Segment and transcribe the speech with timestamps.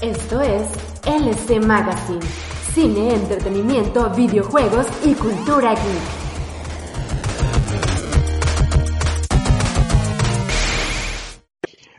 [0.00, 0.68] Esto es
[1.06, 2.20] LC Magazine,
[2.74, 6.18] cine, entretenimiento, videojuegos y cultura geek.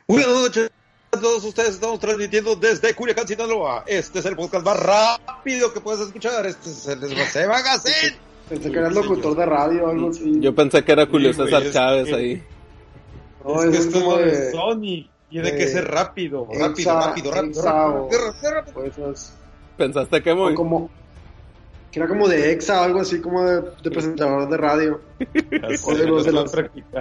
[0.08, 0.72] Buenas noches
[1.12, 3.84] a todos ustedes, estamos transmitiendo desde Culiacán, Sinaloa.
[3.88, 6.46] Este es el podcast más rápido que puedes escuchar.
[6.46, 8.16] Este es el LC Magazine.
[8.48, 10.40] Pensé que eras locutor de radio o algo así.
[10.40, 12.44] Yo pensé que era Julio César es Chávez que- ahí.
[13.46, 15.10] No, es que es como de de- Sony.
[15.30, 19.38] Tiene de- que ser rápido, rápido, Exa- rápido, rápido, Exa rápido, esas-
[19.78, 20.56] ¿Pensaste que muy?
[20.56, 20.90] como
[21.92, 25.02] que era como de exa o algo así como de, de presentador de radio.
[25.86, 26.54] O de los de las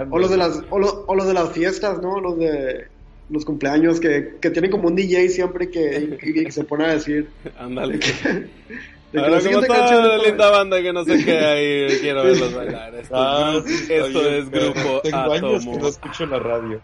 [0.09, 2.87] o los de las o, lo- o los de las fiestas no los de
[3.29, 6.93] los cumpleaños que, que tienen como un DJ siempre que, que- que se pone a
[6.93, 7.29] decir.
[7.57, 7.99] Ándale.
[9.11, 11.37] de Ahora, la ¿cómo siguiente está canción la es- linda banda que no sé qué
[11.39, 11.97] ahí?
[11.99, 12.95] Quiero verlos bailar.
[12.95, 16.81] Esto, Ah, es, esto bien, es Grupo Tengo años que no escucho la radio.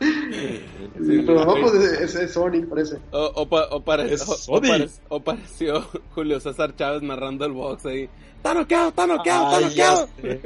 [0.00, 4.56] Sí, pero no pues es, es Sony parece O, o, pa- o pare- Es o-
[4.56, 8.08] o pare- o pareció Julio César Chávez narrando el box ahí.
[8.36, 10.08] ¡Está noqueado, está noqueado, está noqueado!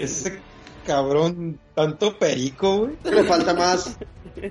[0.00, 0.40] Ese
[0.86, 2.92] cabrón, tanto perico, güey.
[3.04, 3.98] le falta más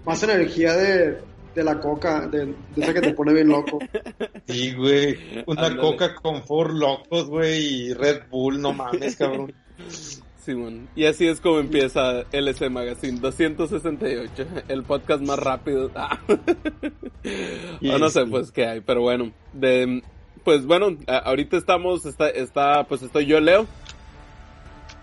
[0.06, 1.18] más energía de,
[1.56, 3.80] de la coca de, de esa que te pone bien loco
[4.48, 5.44] Sí, güey.
[5.46, 5.82] Una Ándale.
[5.82, 9.54] coca con four locos, güey, y Red Bull, no mames, cabrón.
[10.44, 10.90] Simón.
[10.96, 15.92] Y así es como empieza LC Magazine 268, el podcast más rápido.
[16.02, 16.20] Ah.
[17.96, 19.32] o no sé, pues qué hay, pero bueno.
[19.54, 20.04] De,
[20.44, 23.66] pues bueno, ahorita estamos, está, está, pues estoy yo, Leo,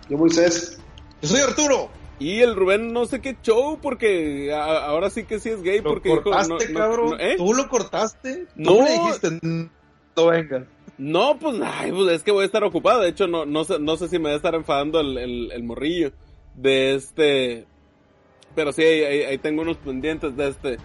[0.07, 0.79] yo Moisés
[1.23, 1.89] Yo soy Arturo.
[2.21, 5.79] Y el Rubén no sé qué show, porque a- ahora sí que sí es gay,
[5.81, 7.09] Lo porque cortaste, no- no- cabrón.
[7.11, 7.35] no- ¿eh?
[7.37, 8.45] Tú lo cortaste.
[8.55, 8.75] No.
[8.77, 9.39] Tú le dijiste,
[10.15, 10.63] no vengas.
[10.97, 13.01] No, pues, ay, pues es que voy a estar ocupado.
[13.01, 15.51] De hecho, no, no sé, no sé si me va a estar enfadando el, el,
[15.51, 16.11] el morrillo
[16.55, 17.65] de este.
[18.53, 20.77] Pero sí, ahí, ahí- ahí tengo unos pendientes de este.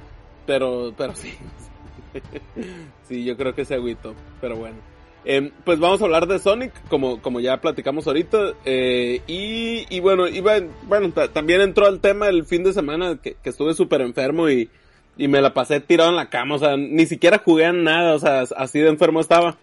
[0.46, 1.34] Pero, pero sí.
[3.08, 4.14] sí, yo creo que se agüito.
[4.40, 4.76] Pero bueno.
[5.28, 8.52] Em, pues vamos a hablar de Sonic, como, como ya platicamos ahorita.
[8.64, 10.54] eh, y, y bueno, iba,
[10.86, 14.48] bueno, ta- también entró al tema el fin de semana que, que estuve súper enfermo
[14.48, 14.70] y,
[15.18, 16.54] y me la pasé tirado en la cama.
[16.54, 18.14] O sea, ni siquiera jugué a nada.
[18.14, 19.58] O sea, así de enfermo estaba.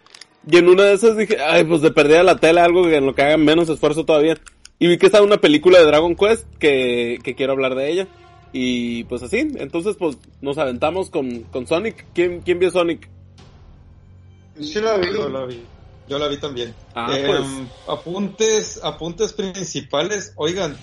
[0.46, 3.16] Y en una de esas dije, ay, pues de perder la tele algo en lo
[3.16, 4.38] que haga menos esfuerzo todavía.
[4.79, 8.07] Y vi que estaba una película de Dragon Quest que, que quiero hablar de ella.
[8.52, 12.06] Y pues así, entonces pues nos aventamos con, con Sonic.
[12.13, 13.07] ¿Quién, ¿Quién vio Sonic?
[14.59, 15.64] Sí la vi Yo la vi.
[16.08, 16.74] Yo la vi también.
[16.96, 17.72] Ah, Em, pues.
[17.88, 20.34] Apuntes, apuntes principales.
[20.36, 20.75] Oigan,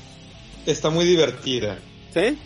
[0.67, 1.79] está muy divertida.
[2.15, 2.39] ¿Sí?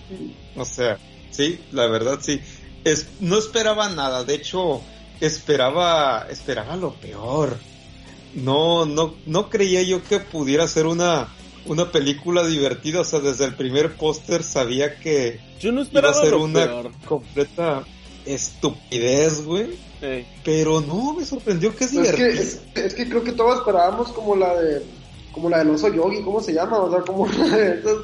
[0.56, 0.98] O sea,
[1.30, 2.40] sí, la verdad sí.
[2.84, 4.82] Es, no esperaba nada, de hecho,
[5.20, 7.56] esperaba, esperaba lo peor.
[8.34, 11.28] No, no, no creía yo que pudiera ser una,
[11.66, 15.84] una película divertida, o sea, desde el primer póster sabía que Yo no iba a
[15.84, 16.90] esperaba ser lo una peor.
[17.06, 17.84] completa
[18.26, 19.78] estupidez, güey.
[20.44, 24.08] Pero no, me sorprendió que es es que, es, es que creo que todos esperábamos
[24.12, 24.82] como la de
[25.32, 26.78] como la del oso yogi ¿cómo se llama?
[26.78, 27.96] o sea como la de esas-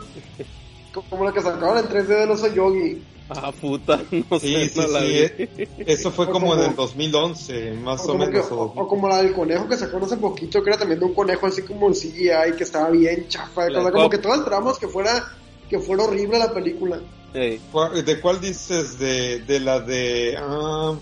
[1.11, 3.03] como la que sacaron en 3D del oso yogi
[3.33, 3.97] Ah, puta,
[4.31, 5.15] no Sí, sé, sí, no la vi.
[5.19, 5.69] eh.
[5.87, 8.47] Eso fue O como en el 2011, más o o, que- menos.
[8.51, 11.47] o- como la del conejo que sacaron hace poquito que era también de un conejo
[11.47, 15.25] así como CGI que estaba bien chafa o sea, como que todos esperábamos que fuera
[15.69, 16.99] que fuera horrible la película
[17.33, 17.61] Ey.
[17.71, 18.99] ¿Cuál- ¿De cuál dices?
[18.99, 20.35] De, de la de...
[20.37, 20.95] ah,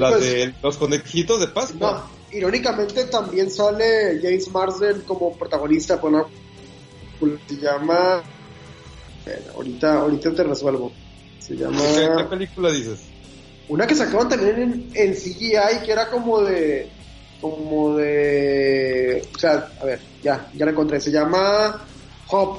[0.00, 2.08] La pues- de los conejitos de Pascua.
[2.30, 6.24] No, irónicamente también sale James Marsden como protagonista por una
[7.48, 8.22] se llama
[9.24, 10.92] Bueno, ahorita ahorita te resuelvo
[11.38, 13.00] se llama ¿Qué, qué película dices?
[13.68, 16.88] una que sacaron también en, en CGI que era como de
[17.40, 21.84] como de o sea a ver ya ya la encontré se llama
[22.28, 22.58] Hop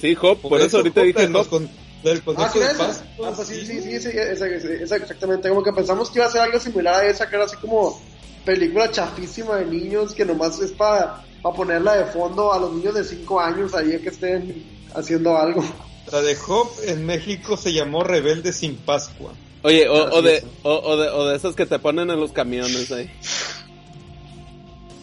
[0.00, 1.48] Sí, Hop, por eso ahorita dije Hop.
[1.48, 1.68] con-
[2.02, 3.28] del ah conejo sí de Pascua.
[3.28, 6.26] ah, pues sí sí sí, sí, esa, esa- esa, exactamente como que pensamos que iba
[6.26, 8.00] a ser algo similar a esa que era así como
[8.44, 13.04] película chafísima de niños que nomás es para ponerla de fondo a los niños de
[13.04, 14.64] 5 años ahí que estén
[14.94, 15.62] haciendo algo.
[16.12, 19.32] La de Hop en México se llamó Rebelde sin Pascua.
[19.62, 22.32] Oye, o, o de, o, o de, o de esas que te ponen en los
[22.32, 23.10] camiones ahí.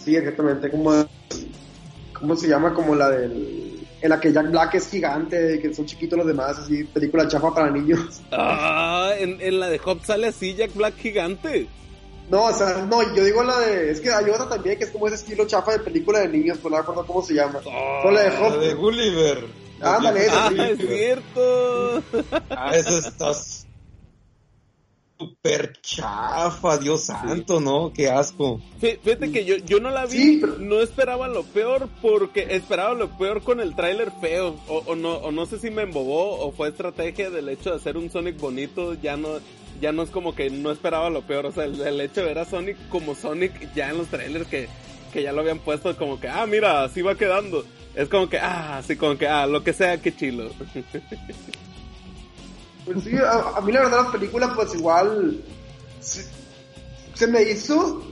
[0.04, 1.06] Sí, exactamente, como
[2.14, 2.74] ¿cómo se llama?
[2.74, 6.60] Como la del en la que Jack Black es gigante, que son chiquitos los demás,
[6.60, 8.22] así, película chafa para niños.
[8.32, 11.68] Ah, en, en la de Hop sale así Jack Black gigante.
[12.30, 13.92] No, o sea, no, yo digo la de.
[13.92, 16.58] Es que hay otra también que es como ese estilo chafa de película de niños,
[16.58, 17.60] pero no me acuerdo cómo se llama.
[17.66, 18.56] Oh, la de Hop.
[18.56, 19.46] La de Gulliver.
[19.82, 22.04] Ándale, ah, es cierto.
[22.50, 23.34] Ah, eso está
[25.18, 27.92] super chafa, Dios santo, ¿no?
[27.94, 28.62] Qué asco.
[28.80, 33.42] Fíjate que yo, yo no la vi, no esperaba lo peor porque esperaba lo peor
[33.42, 34.56] con el tráiler feo.
[34.68, 37.78] O, o, no, o no sé si me embobó o fue estrategia del hecho de
[37.78, 39.40] hacer un Sonic bonito, ya no,
[39.82, 41.46] ya no es como que no esperaba lo peor.
[41.46, 44.68] O sea, el, hecho de ver a Sonic como Sonic ya en los trailers que,
[45.14, 47.66] que ya lo habían puesto como que, ah, mira, así va quedando.
[47.96, 50.52] Es como que, ah, así como que, ah, lo que sea, qué chilo.
[52.86, 55.44] Pues sí, a, mí la verdad la película pues igual
[56.00, 58.04] se, me hizo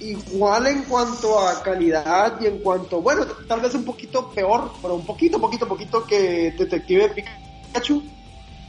[0.00, 4.94] igual en cuanto a calidad y en cuanto, bueno, tal vez un poquito peor, pero
[4.94, 8.02] un poquito, poquito, poquito que Detective Pikachu.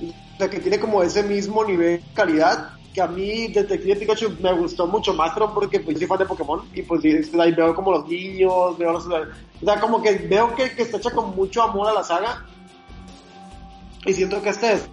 [0.02, 4.38] O sea, que tiene como ese mismo nivel de calidad que a mí Detective Pikachu
[4.42, 7.04] me gustó mucho más, pero porque pues soy fan de Pokémon y pues
[7.40, 9.06] ahí veo como los niños, veo los...
[9.06, 12.46] O sea, como que veo que, que está hecha con mucho amor a la saga
[14.06, 14.90] y siento que este es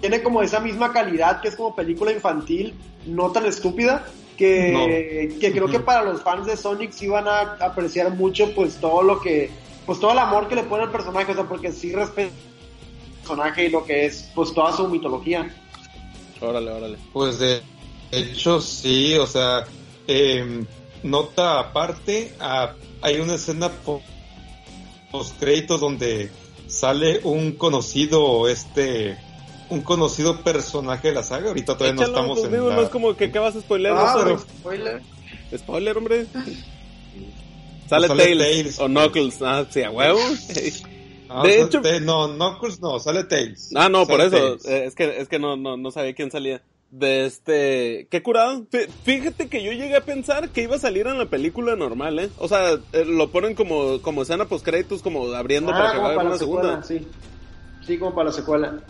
[0.00, 2.74] tiene como esa misma calidad que es como película infantil,
[3.06, 4.06] no tan estúpida,
[4.36, 8.76] que, que creo que para los fans de Sonic sí van a apreciar mucho pues
[8.76, 9.50] todo lo que,
[9.84, 13.18] pues todo el amor que le pone al personaje, o sea, porque sí respeta el
[13.20, 15.52] personaje y lo que es pues toda su mitología.
[16.40, 16.98] Órale, órale.
[17.12, 17.62] Pues de
[18.12, 19.64] hecho sí, o sea,
[20.06, 20.64] em,
[21.02, 22.32] nota aparte,
[23.02, 23.70] hay una escena
[25.10, 26.30] post créditos donde
[26.68, 29.18] sale un conocido este
[29.70, 31.48] un conocido personaje de la saga.
[31.48, 33.92] Ahorita todavía no estamos en No es como que acabas de spoiler.
[33.94, 35.02] Ah, pero spoiler.
[35.56, 36.26] Spoiler, hombre.
[37.88, 39.40] Sale, Tails, o Knuckles.
[39.40, 40.18] Ah, sí, a huevo.
[41.30, 41.82] Ah, de hecho...
[42.00, 43.70] no, Knuckles no, sale Tails.
[43.74, 44.54] Ah, no, por eso.
[44.64, 46.62] Eh, es que, es que no, no, no sabía quién salía.
[46.90, 48.08] De este...
[48.10, 48.64] Qué curado.
[49.04, 52.30] Fíjate que yo llegué a pensar que iba a salir en la película normal, ¿eh?
[52.38, 55.98] O sea, eh, lo ponen como, como escena post créditos, como abriendo ah, para que
[55.98, 56.82] vaya una segunda.
[56.82, 57.06] Sí.
[57.86, 58.82] sí, como para la secuela.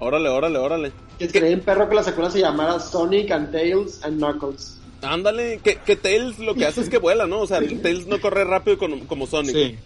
[0.00, 0.92] Órale, órale, órale.
[1.18, 4.78] Que creí en perro que la secuela se llamara Sonic and Tails and Knuckles.
[5.02, 7.40] Ándale, que, que Tails lo que hace es que vuela, ¿no?
[7.40, 9.54] O sea, Tails no corre rápido como, Sonic.
[9.54, 9.78] Sí.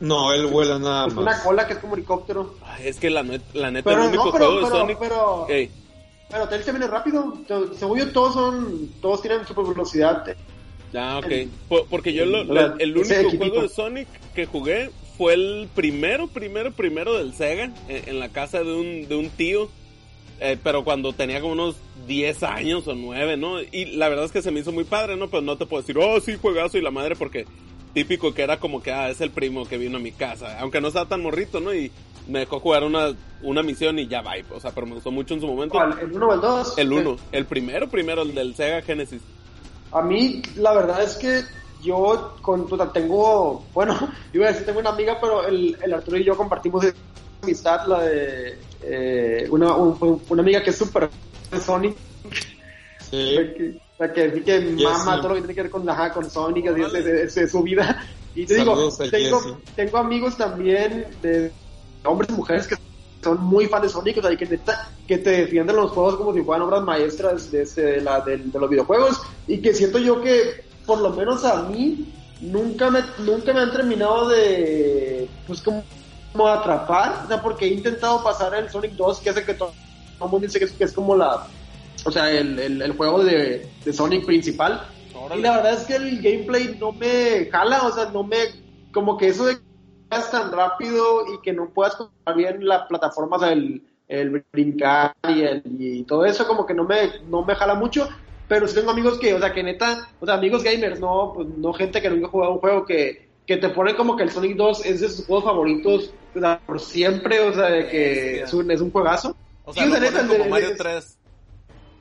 [0.00, 1.16] No, él vuela nada más.
[1.16, 2.54] Una cola que es como helicóptero.
[2.82, 3.24] es que la,
[3.54, 4.98] la neta, el único juego de Sonic.
[4.98, 5.46] Pero,
[6.30, 7.34] pero Tails se viene rápido.
[7.78, 8.90] Según yo, todos son.
[9.00, 10.24] Todos tienen super velocidad.
[10.94, 11.86] Ah, ok.
[11.90, 17.14] porque yo lo, el único juego de Sonic que jugué fue el primero, primero, primero
[17.14, 19.68] del Sega en, la casa de un, de un tío.
[20.38, 21.76] Eh, pero cuando tenía como unos
[22.06, 23.60] 10 años o 9, ¿no?
[23.62, 25.28] Y la verdad es que se me hizo muy padre, ¿no?
[25.28, 27.46] Pero no te puedo decir, oh, sí, juegazo y la madre, porque
[27.94, 30.60] típico que era como que, ah, es el primo que vino a mi casa.
[30.60, 31.74] Aunque no estaba tan morrito, ¿no?
[31.74, 31.90] Y
[32.28, 34.32] me dejó jugar una, una misión y ya va.
[34.50, 35.78] O sea, pero me gustó mucho en su momento.
[35.82, 36.78] ¿El 1 o el 2?
[36.78, 37.16] El 1.
[37.32, 39.22] El primero, primero, el del Sega Genesis.
[39.92, 41.40] A mí, la verdad es que
[41.86, 43.96] yo con, tengo, bueno,
[44.32, 46.84] iba a decir tengo una amiga, pero el, el Arturo y yo compartimos
[47.42, 51.08] amistad, la de eh, una, una amiga que es súper
[51.60, 51.96] Sonic.
[53.10, 53.36] Sí.
[53.96, 57.40] O sea, que, que mama todo lo que tiene que ver con, con Sonic, así
[57.40, 58.04] es, su vida.
[58.34, 61.50] Y te digo, tengo, tengo amigos también de
[62.04, 62.76] hombres y mujeres que
[63.24, 64.60] son muy fans de Sonic, o sea, que,
[65.08, 68.58] que te defienden los juegos como si fueran obras maestras de, de, la, de, de,
[68.58, 73.52] los videojuegos, y que siento yo que por lo menos a mí, nunca me, nunca
[73.52, 75.82] me han terminado de, pues como,
[76.46, 79.72] atrapar, o sea, porque he intentado pasar el Sonic 2, que hace que todo
[80.12, 81.46] el mundo dice que es, como la,
[82.04, 84.86] o sea, el, el, juego de, de, Sonic principal.
[85.34, 88.36] Y la verdad es que el gameplay no me jala, o sea, no me,
[88.92, 92.86] como que eso de que es tan rápido y que no puedas controlar bien la
[92.86, 97.20] plataforma, o sea, el, el brincar y, el, y todo eso como que no me,
[97.28, 98.08] no me jala mucho
[98.48, 101.48] pero sí tengo amigos que, o sea, que neta, o sea, amigos gamers, no, pues,
[101.56, 104.30] no gente que nunca ha jugado un juego que, que te ponen como que el
[104.30, 108.42] Sonic 2 es de sus juegos favoritos o sea, por siempre, o sea, de que
[108.42, 109.34] es un, es un juegazo.
[109.64, 111.18] O sea, neta, como Mario 3.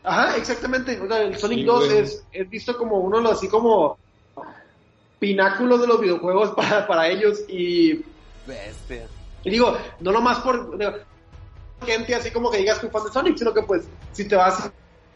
[0.04, 1.00] Ajá, exactamente.
[1.00, 3.98] O sea, el Sonic 2 es, es, visto como uno de los así como
[5.20, 8.04] pináculos de los videojuegos para, para ellos y...
[8.46, 9.08] Bestia.
[9.44, 10.78] Y digo, no nomás por
[11.86, 14.72] gente así como que digas que fan de Sonic, sino que pues si te vas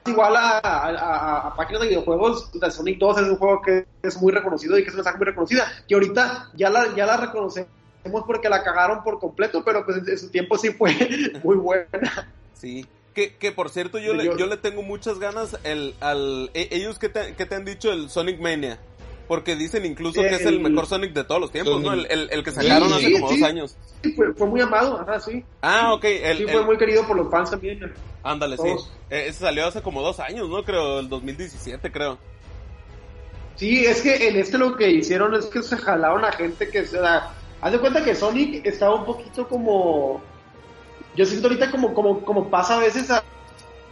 [0.10, 4.84] igual a, páginas de videojuegos, Sonic 2 es un juego que es muy reconocido y
[4.84, 7.70] que es una saga muy reconocida, que ahorita ya la, ya la reconocemos
[8.26, 10.94] porque la cagaron por completo, pero pues en, su tiempo sí fue
[11.44, 12.32] muy buena.
[12.54, 12.86] Sí.
[13.14, 16.52] Que, que por cierto, yo, le, yo le tengo muchas ganas el, al...
[16.54, 18.80] E, ellos que te, que te han dicho el Sonic Mania.
[19.30, 21.94] Porque dicen incluso que es el mejor Sonic de todos los tiempos, ¿no?
[21.94, 23.78] El, que sacaron hace como dos años.
[24.02, 25.46] Sí, fue, fue, muy amado, ajá, sí.
[25.62, 26.04] Ah, ok.
[26.36, 27.94] sí, fue muy querido por los fans también.
[28.24, 28.70] Ándale, sí.
[29.12, 30.64] Eh, ese salió hace como dos años, ¿no?
[30.64, 32.18] Creo, el 2017, creo.
[33.56, 36.82] Sí, es que en este lo que hicieron es que se jalaron a gente que,
[36.82, 37.32] o sea,
[37.62, 40.24] haz de cuenta que Sonic estaba un poquito como,
[41.16, 43.12] yo siento ahorita como, como, como pasa a veces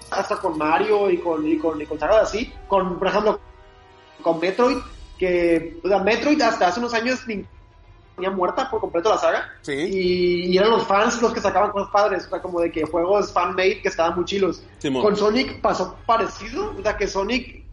[0.09, 3.39] hasta con Mario y con, y con, y con así, con, por ejemplo,
[4.23, 4.77] con Metroid,
[5.17, 9.53] que, o sea, Metroid hasta hace unos años tenía muerta por completo la saga.
[9.61, 9.73] Sí.
[9.73, 13.31] Y, eran los fans los que sacaban cosas padres, o sea, como de que juegos
[13.31, 14.63] fan-made que estaban muy chilos.
[15.01, 17.63] Con Sonic pasó parecido, o sea, que Sonic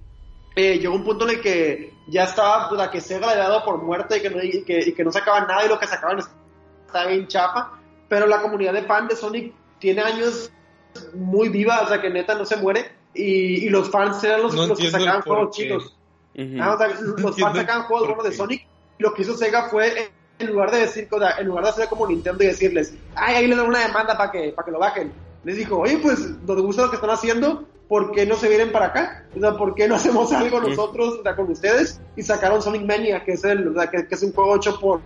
[0.55, 3.49] eh, llegó un punto en el que ya estaba, o sea, que Sega le había
[3.49, 5.79] dado por muerta y que, no, y que, y que no sacaban nada y lo
[5.79, 6.19] que sacaban
[6.87, 10.51] estaba bien chapa, pero la comunidad de fans de Sonic tiene años
[11.15, 14.55] muy viva, o sea, que neta no se muere, y, y los fans eran los,
[14.55, 15.97] los que sacaban juegos chicos.
[16.61, 18.67] Ah, los fans sacaban juegos de Sonic.
[18.99, 22.45] Lo que hizo Sega fue, en lugar de decir, en lugar de hacer como Nintendo
[22.45, 25.13] y decirles, ay, ahí le dan una demanda para que, para que lo bajen,
[25.45, 28.73] les dijo, oye, pues nos gusta lo que están haciendo, ¿por qué no se vienen
[28.73, 29.27] para acá?
[29.37, 32.01] O sea, ¿por qué no hacemos algo nosotros con ustedes?
[32.17, 35.01] Y sacaron Sonic Mania, que es, el, que, es un juego hecho por,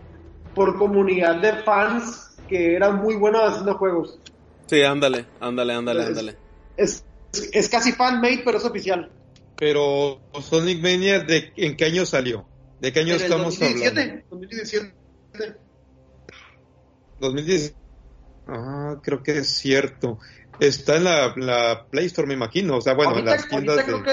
[0.54, 4.18] por comunidad de fans que eran muy buenos haciendo juegos.
[4.66, 6.36] Sí, ándale, ándale, ándale, ándale.
[6.76, 7.04] Es,
[7.52, 9.10] es, casi fan-made, pero es oficial.
[9.58, 12.46] Pero Sonic Mania, ¿de, ¿en qué año salió?
[12.80, 14.24] ¿De qué año estamos 2017, hablando?
[14.30, 14.94] 2017.
[17.20, 17.76] 2017.
[18.46, 20.18] Ah, creo que es cierto.
[20.60, 22.76] Está en la, la Play Store, me imagino.
[22.76, 23.84] O sea, bueno, en las tiendas.
[23.84, 24.12] Creo que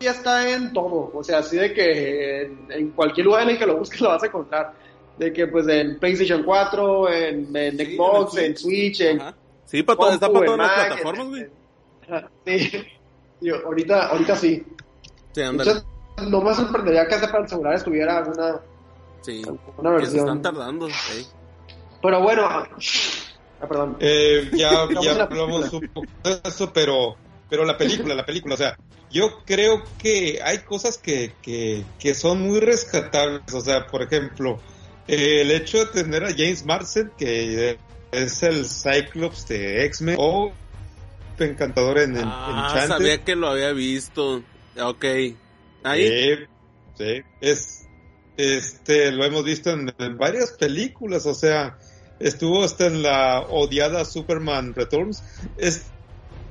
[0.00, 1.12] ya está en todo.
[1.14, 4.22] O sea, así de que en, cualquier lugar en el que lo busques lo vas
[4.24, 4.72] a encontrar.
[5.16, 9.22] De que, pues, en PlayStation 4, en, Xbox, en, Switch, en.
[9.64, 11.46] Sí, para está para todas las plataformas, güey.
[12.44, 12.84] Sí.
[13.64, 14.64] Ahorita, ahorita sí.
[15.32, 15.82] Sí, ándale.
[16.28, 18.60] no me sorprendería que hasta para el celular estuviera una,
[19.20, 19.42] sí,
[19.76, 20.12] una versión.
[20.12, 20.88] Se están tardando,
[22.02, 22.68] Pero bueno, ah,
[23.68, 23.96] perdón.
[24.00, 27.16] Eh, ya, ya hablamos un poco de eso, pero,
[27.48, 28.76] pero la película, la película, o sea,
[29.10, 34.58] yo creo que hay cosas que, que, que son muy rescatables, o sea, por ejemplo,
[35.06, 37.78] el hecho de tener a James Marsden, que
[38.10, 40.52] es el Cyclops de X-Men, o
[41.38, 44.42] encantador en, en ah, sabía que lo había visto.
[44.80, 45.04] Ok.
[45.82, 46.08] Ahí.
[46.08, 46.44] Sí,
[46.96, 47.22] sí.
[47.40, 47.86] Es,
[48.36, 51.78] este, lo hemos visto en, varias películas, o sea,
[52.18, 55.22] estuvo hasta en la odiada Superman Returns.
[55.56, 55.86] Es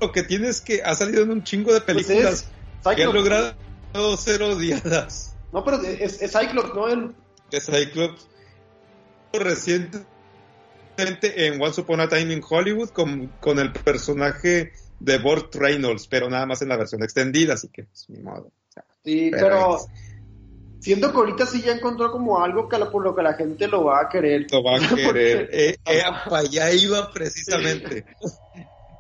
[0.02, 2.48] lo que tienes que ha salido en un chingo de pues películas
[2.96, 5.36] que han logrado ser odiadas.
[5.52, 6.88] No, pero es, es Cyclops, ¿no?
[6.90, 7.16] El...
[7.52, 8.28] Es Cyclops.
[9.34, 10.00] Reciente
[10.98, 16.30] en Once Upon a Time in Hollywood con, con el personaje de Burt Reynolds, pero
[16.30, 18.52] nada más en la versión extendida, así que pues, ni modo.
[19.04, 19.80] sí, pero,
[20.80, 23.86] siento que ahorita sí ya encontró como algo que por lo que la gente lo
[23.86, 24.48] va a querer.
[24.52, 25.50] Lo va a querer.
[25.52, 28.06] eh, eh, allá iba precisamente.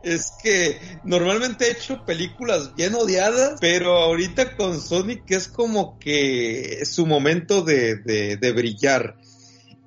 [0.02, 6.82] es que normalmente he hecho películas bien odiadas, pero ahorita con Sonic es como que
[6.82, 9.16] es su momento de, de, de brillar.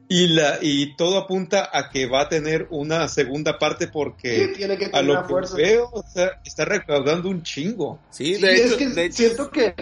[0.08, 4.78] Y, la, y todo apunta a que va a tener una segunda parte porque tiene
[4.78, 7.98] que a lo que veo o sea, está recaudando un chingo.
[8.10, 9.74] Sí, de hecho, es que siento que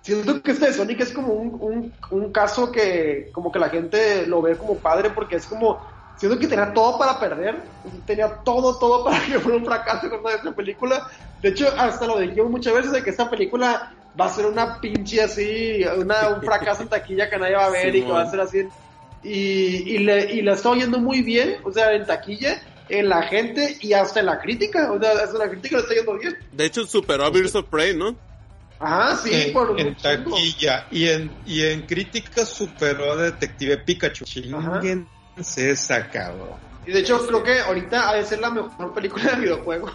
[0.00, 3.68] siento que este de Sonic es como un, un, un, caso que como que la
[3.68, 5.80] gente lo ve como padre porque es como
[6.16, 7.56] siento que tenía todo para perder,
[8.06, 11.08] tenía todo, todo para que fuera un fracaso con esta película.
[11.42, 14.80] De hecho, hasta lo dijimos muchas veces de que esta película va a ser una
[14.80, 18.22] pinche así, una, un fracaso en taquilla que nadie va a ver y que va
[18.22, 18.66] a ser así
[19.22, 23.22] y, y, le, y la está oyendo muy bien, o sea, en taquilla, en la
[23.22, 26.36] gente y hasta en la crítica, o sea, hasta la crítica lo está yendo bien.
[26.52, 28.16] De hecho, superó a Birds of Prey, ¿no?
[28.78, 34.24] Ajá, sí, en, por En taquilla y en, y en crítica superó a Detective Pikachu.
[35.40, 36.58] se sacado.
[36.86, 39.94] Y de hecho, creo que ahorita ha de ser la mejor película de videojuegos.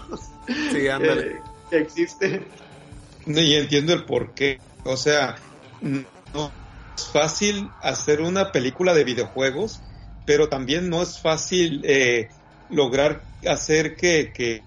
[0.72, 1.28] Sí, ándale.
[1.28, 2.44] Eh, que existe.
[3.25, 4.60] Y entiendo el por qué.
[4.84, 5.36] O sea,
[5.82, 6.51] no
[7.08, 9.81] fácil hacer una película de videojuegos,
[10.25, 12.29] pero también no es fácil eh,
[12.70, 14.63] lograr hacer que, que,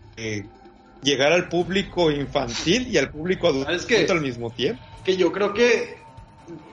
[1.02, 4.82] llegar al público infantil y al público adulto al mismo tiempo.
[5.04, 5.96] Que yo creo que,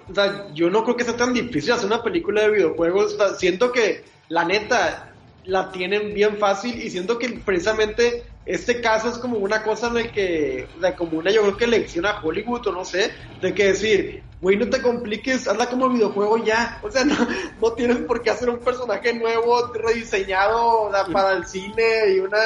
[0.10, 3.18] o sea, yo no creo que sea tan difícil hacer una película de videojuegos.
[3.38, 5.14] siento que, la neta,
[5.46, 10.12] la tienen bien fácil y siento que precisamente este caso es como una cosa la
[10.12, 13.68] que, o como una, yo creo que lección a Hollywood o no sé, de que
[13.68, 16.80] decir, güey, no te compliques, hazla como videojuego ya.
[16.82, 17.16] O sea, no,
[17.62, 22.40] no tienes por qué hacer un personaje nuevo, rediseñado para el cine y una,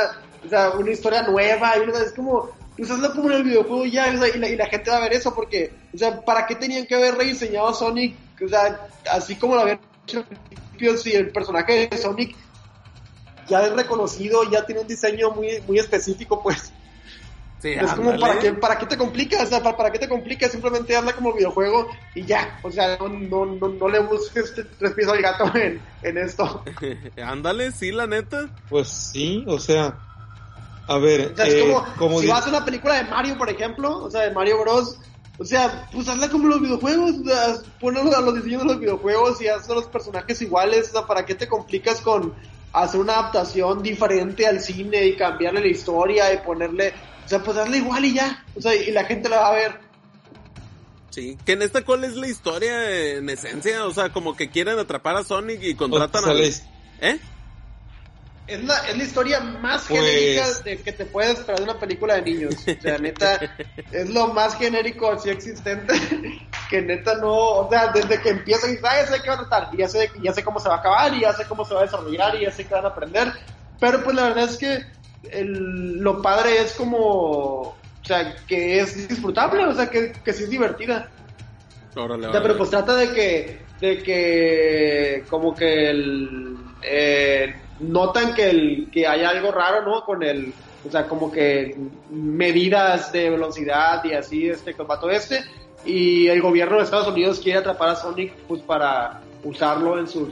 [0.46, 1.74] o sea, una historia nueva.
[1.78, 4.92] Y es como, pues hazlo como en el videojuego ya, y, la, y, la, gente
[4.92, 8.16] va a ver eso porque O sea, ¿para qué tenían que haber rediseñado a Sonic?
[8.44, 10.26] O sea, así como lo habían hecho
[10.98, 12.36] si el personaje de Sonic
[13.48, 16.72] ya es reconocido, ya tiene un diseño muy, muy específico, pues.
[17.64, 19.44] es como, ¿para qué, ¿para qué te complicas?
[19.44, 20.52] O sea, ¿para, qué te complicas?
[20.52, 22.60] Simplemente habla como videojuego y ya.
[22.64, 26.64] O sea, no, no, no, le busques tres pies al gato en, en esto.
[27.24, 28.50] ándale, sí, la neta.
[28.70, 29.98] Pues sí, o sea.
[30.88, 33.50] A ver, o sea, es como, como, si vas a una película de Mario, por
[33.50, 35.00] ejemplo, o sea, de Mario Bros.
[35.38, 37.16] O sea, pues hazla como los videojuegos,
[37.82, 41.08] ponlo a los diseños de los videojuegos y haz a los personajes iguales, o sea,
[41.08, 42.34] ¿para qué te complicas con
[42.84, 46.94] hacer una adaptación diferente al cine y cambiarle la historia y ponerle,
[47.26, 49.54] o sea, pues hazle igual y ya, o sea, y la gente la va a
[49.54, 49.80] ver.
[51.10, 54.78] Sí, que en esta cuál es la historia en esencia, o sea, como que quieren
[54.78, 56.34] atrapar a Sonic y contratan a...
[57.02, 57.20] ¿Eh?
[58.48, 61.80] Es la, es la historia más pues, genérica de que te puedes esperar de una
[61.80, 62.56] película de niños.
[62.56, 63.40] O sea, neta,
[63.92, 65.94] es lo más genérico así existente.
[66.68, 69.48] Que neta no, o sea, desde que empieza y ah, ya sé qué va a
[69.48, 71.64] tratar, y ya sé, ya sé cómo se va a acabar, y ya sé cómo
[71.64, 73.32] se va a desarrollar, y ya sé qué van a aprender.
[73.80, 74.84] Pero pues la verdad es que
[75.30, 80.46] el, lo padre es como, o sea, que es disfrutable, o sea, que, que sí
[80.46, 81.08] es divertida.
[81.96, 88.34] Órale, o sea, pero pues trata de que, de que, como que el, eh, notan
[88.34, 90.04] que, el, que hay algo raro, ¿no?
[90.04, 90.54] Con el,
[90.86, 91.76] o sea, como que
[92.10, 95.44] medidas de velocidad y así, este combate este,
[95.86, 100.30] y el gobierno de Estados Unidos quiere atrapar a Sonic, pues para usarlo en sus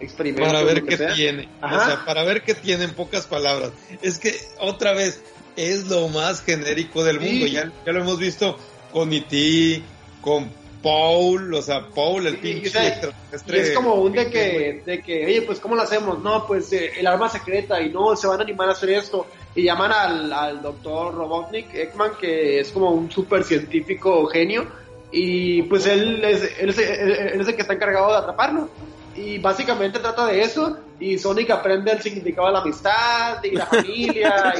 [0.00, 0.52] experimentos.
[0.52, 3.72] Para ver qué tiene, o sea, para ver qué tiene en pocas palabras.
[4.02, 5.22] Es que, otra vez,
[5.56, 8.58] es lo más genérico del mundo, ya, ya lo hemos visto
[8.92, 9.82] con E.T.,
[10.20, 10.50] con
[10.82, 13.00] Paul, o sea, Paul, el pinche
[13.46, 16.22] y es como un de que, de que, oye, pues, ¿cómo lo hacemos?
[16.22, 19.26] No, pues, eh, el arma secreta, y no, se van a animar a hacer esto.
[19.54, 24.66] Y llaman al, al doctor Robotnik Ekman, que es como un super científico genio,
[25.12, 28.70] y pues él es, él, es, el que está encargado de atraparlo.
[29.16, 33.66] Y básicamente trata de eso, y Sonic aprende el significado de la amistad, y la
[33.66, 34.54] familia,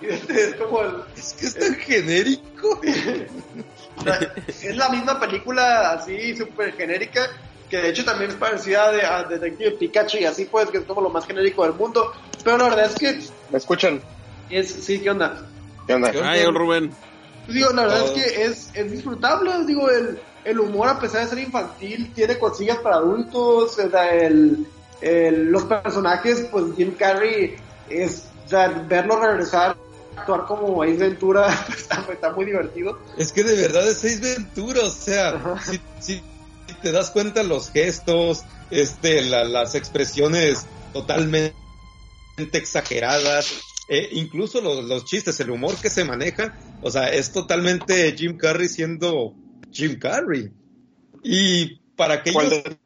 [0.00, 0.80] y, es como
[1.16, 2.80] Es que es tan genérico.
[4.46, 7.28] es la misma película así súper genérica,
[7.68, 11.00] que de hecho también es parecida a Detective Pikachu y así pues, que es como
[11.00, 12.12] lo más genérico del mundo.
[12.42, 13.20] Pero la verdad es que...
[13.50, 14.00] ¿Me escuchan?
[14.48, 15.46] Es, sí, ¿qué onda?
[15.86, 16.10] ¿Qué onda?
[16.24, 16.90] Ay, Rubén.
[17.44, 21.22] Pues digo, la verdad es que es, es disfrutable, digo, el, el humor a pesar
[21.22, 24.66] de ser infantil tiene cosillas para adultos, o sea, el,
[25.00, 27.56] el, los personajes, pues Jim Carrey
[27.88, 29.76] es, o sea, verlo regresar
[30.20, 31.48] actuar como Ace Ventura
[32.12, 32.98] está, muy divertido.
[33.16, 35.60] Es que de verdad es Ace Ventura, o sea,
[36.00, 36.22] si,
[36.82, 41.54] te das cuenta los gestos, este, las expresiones totalmente
[42.52, 48.14] exageradas, eh, incluso los, los, chistes, el humor que se maneja, o sea, es totalmente
[48.16, 49.34] Jim Carrey siendo
[49.72, 50.52] Jim Carrey.
[51.22, 52.78] Y para aquellos de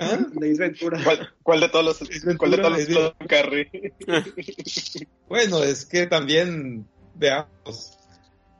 [0.00, 0.18] ¿Ah?
[0.34, 1.00] Ventura.
[1.42, 3.68] ¿Cuál, de todos los, ¿cuál de todos los Carrey?
[5.28, 7.98] bueno, es que también, veamos,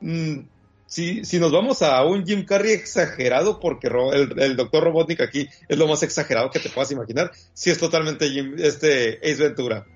[0.00, 0.38] mm,
[0.86, 5.48] si, si nos vamos a un Jim Carrey exagerado, porque el, el Doctor Robotnik aquí
[5.68, 9.86] es lo más exagerado que te puedas imaginar, si es totalmente Jim, este Ace Ventura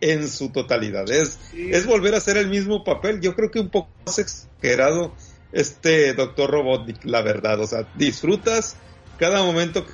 [0.00, 1.10] en su totalidad.
[1.10, 3.20] Es, es volver a hacer el mismo papel.
[3.20, 5.14] Yo creo que un poco más exagerado
[5.52, 7.60] este Doctor Robotnik, la verdad.
[7.60, 8.76] O sea, disfrutas
[9.18, 9.86] cada momento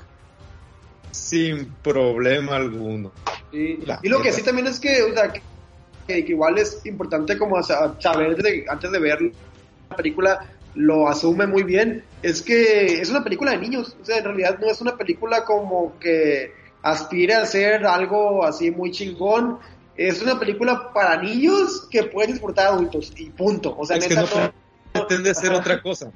[1.13, 3.13] sin problema alguno.
[3.53, 8.37] y lo que sí también es que, o sea, que, igual es importante como saber
[8.69, 9.21] antes de ver
[9.91, 14.19] la película, lo asume muy bien, es que es una película de niños, o sea,
[14.19, 19.59] en realidad no es una película como que aspira a ser algo así muy chingón,
[19.97, 23.99] es una película para niños que pueden disfrutar adultos y punto, o sea,
[24.93, 26.13] pretende ser otra cosa.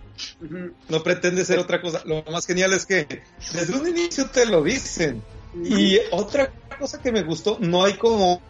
[0.88, 2.02] No pretende ser otra cosa.
[2.04, 5.22] Lo más genial es que desde un inicio te lo dicen.
[5.64, 8.42] Y otra cosa que me gustó, no hay como,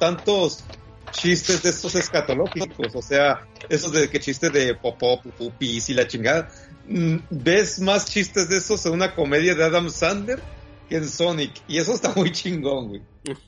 [0.00, 0.64] tantos
[1.10, 6.06] chistes de estos escatológicos, o sea, esos de que chistes de popó, pupis y la
[6.06, 6.50] chingada.
[6.86, 10.40] Mm, ves más chistes de esos en una comedia de Adam Sandler
[10.88, 13.02] que en Sonic, y eso está muy chingón, güey.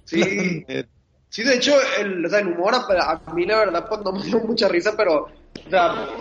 [0.05, 0.65] Sí.
[1.31, 4.41] sí, de hecho, el, o humor a, a, mí la verdad pues no me dio
[4.41, 5.29] mucha risa, pero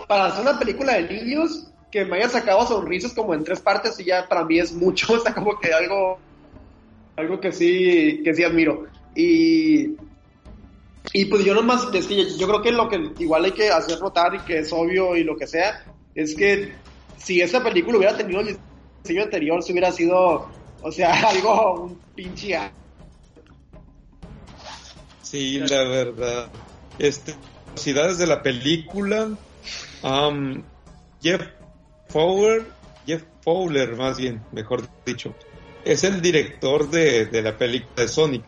[0.08, 4.00] para hacer una película de niños que me haya sacado sonrisas como en tres partes
[4.00, 6.20] y ya para mí es mucho, o sea, como que algo
[7.16, 8.88] algo que sí que sí admiro.
[9.16, 9.96] Y
[11.12, 14.00] y pues yo nomás es que yo creo que lo que igual hay que hacer
[14.00, 16.74] notar y que es obvio y lo que sea es que
[17.18, 18.58] si esa película hubiera tenido el
[19.04, 20.50] diseño anterior, se hubiera sido,
[20.82, 22.58] o sea, algo un pinche
[25.22, 26.50] Sí, la verdad.
[26.98, 27.36] Este,
[27.84, 29.30] de la película.
[31.22, 31.42] Jeff
[32.08, 32.66] Fowler,
[33.06, 35.36] Jeff Fowler más bien, mejor dicho,
[35.84, 38.44] es el director de, de la película de Sonic.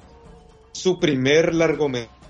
[0.74, 2.22] Su primer largometraje.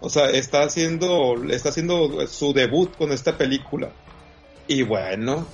[0.00, 3.90] O sea, está haciendo, está haciendo su debut con esta película.
[4.68, 5.46] Y bueno,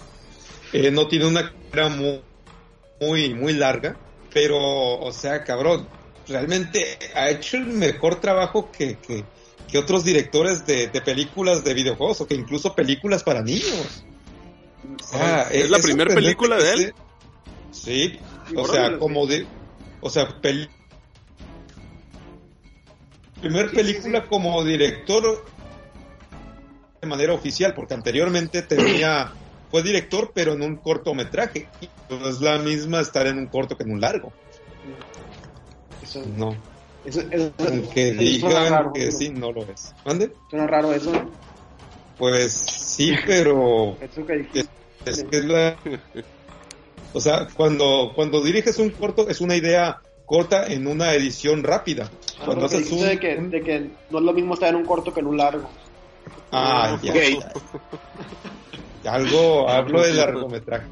[0.73, 2.21] eh, no tiene una carrera muy,
[3.01, 3.97] muy, muy larga,
[4.33, 4.59] pero,
[4.99, 5.87] o sea, cabrón,
[6.27, 9.25] realmente ha hecho el mejor trabajo que, que,
[9.73, 14.05] que otros directores de, de, películas de videojuegos o que incluso películas para niños.
[15.03, 16.95] O sea, ¿Es, es la primera película de él?
[17.71, 18.21] Sí,
[18.55, 19.47] o sea, como de,
[20.03, 20.69] o sea, pel
[23.41, 25.43] primer película como director
[27.01, 29.33] de manera oficial, porque anteriormente tenía,
[29.71, 31.67] fue director, pero en un cortometraje.
[32.11, 34.33] No es la misma estar en un corto que en un largo.
[36.03, 36.72] Eso, No.
[37.05, 39.12] Eso, eso, Aunque eso digan suena raro, que ¿no?
[39.12, 39.95] sí, no lo es.
[40.05, 40.33] ¿Mande?
[40.51, 41.12] Suena raro eso.
[41.12, 41.31] ¿no?
[42.19, 44.71] Pues sí, pero Eso que dijiste.
[45.07, 45.77] es que es la...
[47.15, 52.11] O sea, cuando, cuando diriges un corto es una idea corta en una edición rápida.
[52.38, 53.03] Ah, Cuando que haces un...
[53.03, 55.37] de, que, de que no es lo mismo estar en un corto que en un
[55.37, 55.69] largo.
[56.51, 57.12] Ah, ya.
[57.12, 57.19] Ok.
[59.05, 59.12] ya.
[59.15, 60.87] Algo, hablo de largometraje.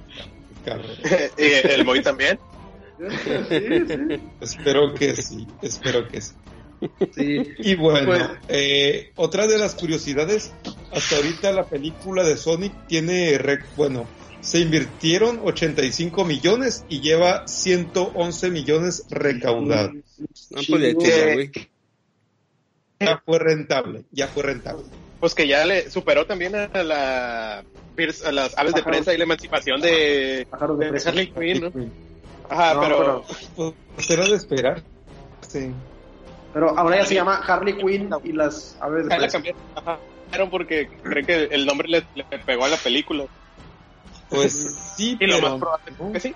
[0.65, 0.99] Carlos.
[1.39, 2.39] ¿Y el Moy también?
[3.09, 4.21] Sí, sí.
[4.41, 6.33] Espero que sí, espero que sí.
[7.15, 7.49] sí.
[7.59, 10.53] Y bueno, Pues- eh, otra de las curiosidades,
[10.93, 14.07] hasta ahorita la película de Sonic tiene, rec- bueno,
[14.41, 19.93] se invirtieron 85 millones y lleva 111 millones recaudados.
[20.51, 21.51] No podía chingar, güey.
[23.01, 24.85] Ya fue rentable, ya fue rentable.
[25.21, 27.59] Pues que ya le superó también a la
[28.25, 30.47] a las aves de prensa y la emancipación de, de
[30.79, 31.11] de presa.
[31.11, 31.71] Harley Quinn, ¿no?
[32.51, 33.25] Ajá, No, pero,
[33.95, 34.83] Pues era de esperar.
[35.49, 35.73] Sí.
[36.53, 39.41] Pero ahora ya se llama Harley Quinn y las aves de presa.
[39.41, 43.25] cambiaron porque creen que el nombre le, le pegó a la película.
[44.29, 46.35] Pues sí, Y lo pero más probable es que sí.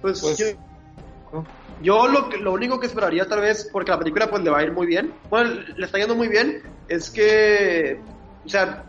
[0.00, 1.46] Pues, Pues, yo,
[1.80, 4.58] yo lo, que- lo único que esperaría tal vez, porque la película pues le va
[4.58, 8.00] a ir muy bien, bueno, le está yendo muy bien, es que,
[8.44, 8.84] o sea,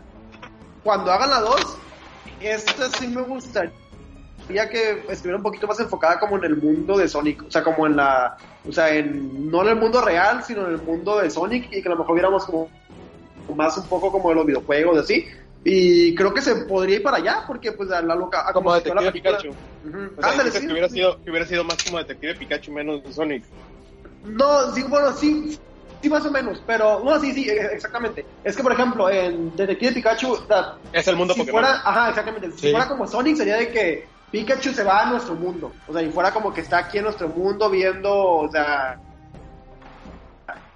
[0.82, 1.78] cuando hagan la 2,
[2.40, 3.72] esta sí me gustaría
[4.48, 7.86] que estuviera un poquito más enfocada como en el mundo de Sonic, o sea, como
[7.86, 11.30] en la, o sea, en, no en el mundo real, sino en el mundo de
[11.30, 12.70] Sonic y que a lo mejor viéramos como
[13.54, 15.26] más un poco como de los videojuegos así.
[15.64, 18.48] Y creo que se podría ir para allá, porque pues a la loca...
[18.48, 19.50] a Como la Detective película- Pikachu.
[20.18, 20.66] O sea, Ándale, dices sí.
[20.66, 23.44] que, hubiera sido, que hubiera sido más como Detective Pikachu menos Sonic.
[24.24, 25.58] No, sí, bueno, sí,
[26.02, 28.24] sí más o menos, pero, no, sí, sí, e- exactamente.
[28.44, 31.62] Es que, por ejemplo, en Detective Pikachu, o sea, Es el mundo si Pokémon.
[31.62, 32.70] fuera, ajá, exactamente, si Sí.
[32.70, 36.10] fuera como Sonic sería de que Pikachu se va a nuestro mundo, o sea, y
[36.10, 39.00] fuera como que está aquí en nuestro mundo viendo, o sea,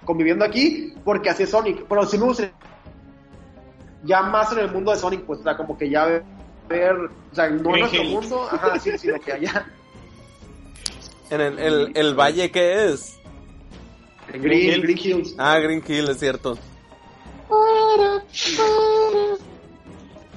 [0.05, 2.51] conviviendo aquí, porque así es Sonic, pero sí me gustaría
[4.03, 6.23] ya más en el mundo de Sonic, pues, o sea, como que ya ver,
[6.67, 8.09] ver, o sea, no en Green nuestro Hill.
[8.11, 9.65] mundo, ajá, sí, sino que allá,
[11.29, 13.17] En el, el, el valle, ¿qué es?
[14.33, 15.35] Green, Green Hills.
[15.37, 16.57] Ah, Green Hill, es cierto.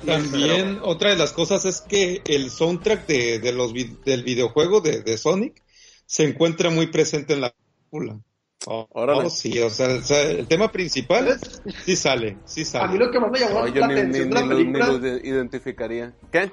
[0.07, 4.81] También otra de las cosas es que el soundtrack de, de los vi- del videojuego
[4.81, 5.63] de, de Sonic
[6.07, 8.21] se encuentra muy presente en la película.
[8.69, 11.39] Oh, oh, sí, o sea, o sea, el tema principal
[11.85, 12.99] sí sale, sí A mí sale.
[12.99, 14.99] lo que más me llamó la ni, atención ni de la lo, ni película lo
[14.99, 16.13] de- identificaría.
[16.33, 16.51] ¿Qué?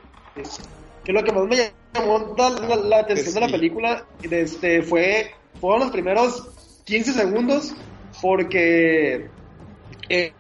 [1.04, 5.32] que lo que más me llamó la, la- la atención de la película este, fue
[5.60, 6.50] fueron los primeros
[6.86, 7.74] 15 segundos
[8.22, 9.28] porque
[10.10, 10.34] eh,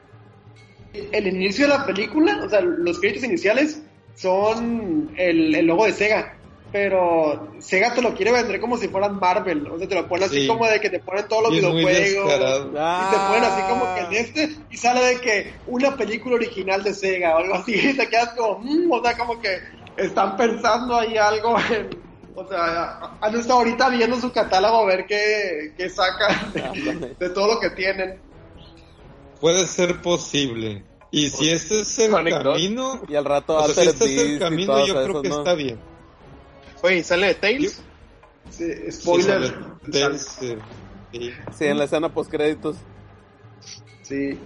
[0.93, 3.81] el inicio de la película, o sea, los créditos iniciales
[4.15, 6.37] son el, el logo de Sega,
[6.71, 10.25] pero Sega te lo quiere vender como si fueran Marvel, o sea, te lo ponen
[10.25, 10.47] así Sí.
[10.47, 11.99] como de que te ponen todos los Y videojuegos.
[11.99, 12.67] descarado.
[12.67, 16.83] Y te ponen así como que en este y sale de que una película original
[16.83, 19.59] de Sega o algo así y te quedas como, mm, o sea, como que
[19.97, 21.89] están pensando ahí algo en,
[22.35, 27.29] o sea, han estado ahorita viendo su catálogo a ver qué, qué sacan de, de
[27.29, 28.19] todo lo que tienen.
[29.43, 30.85] Puede ser posible.
[31.11, 34.21] Y si este es el Sonic camino, Y al rato o sea, si este es
[34.21, 35.37] el camino, yo creo que ¿no?
[35.39, 35.77] está bien.
[36.81, 37.81] Oye, ¿sale de Tails?
[38.49, 39.51] Sí, Sí, spoiler.
[39.51, 40.55] sale del- sí,
[41.11, 41.31] sí.
[41.57, 42.77] Sí, en la escena post créditos.
[44.03, 44.39] Sí.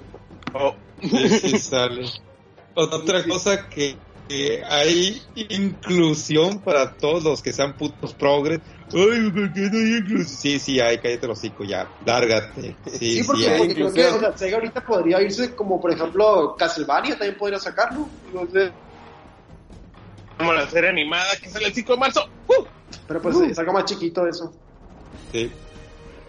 [0.55, 2.09] Oh, Sí, sí sale.
[2.73, 3.95] Otra cosa que,
[4.27, 8.59] que hay inclusión para todos los que sean putos progres.
[8.93, 10.25] Ay, ¿por qué no hay inclusión?
[10.27, 12.75] Sí, sí hay, cállate los hocico ya, lárgate.
[12.85, 13.57] Sí, Sí, sí, porque, hay.
[13.59, 17.59] porque creo que o sea, Sega ahorita podría irse como, por ejemplo, Castlevania también podría
[17.59, 18.07] sacarlo.
[18.33, 18.71] No sé.
[20.37, 22.29] como la serie animada que sale el 5 de marzo.
[22.47, 22.63] ¡Uh!
[23.07, 24.53] Pero pues es algo más chiquito eso.
[25.31, 25.51] Sí.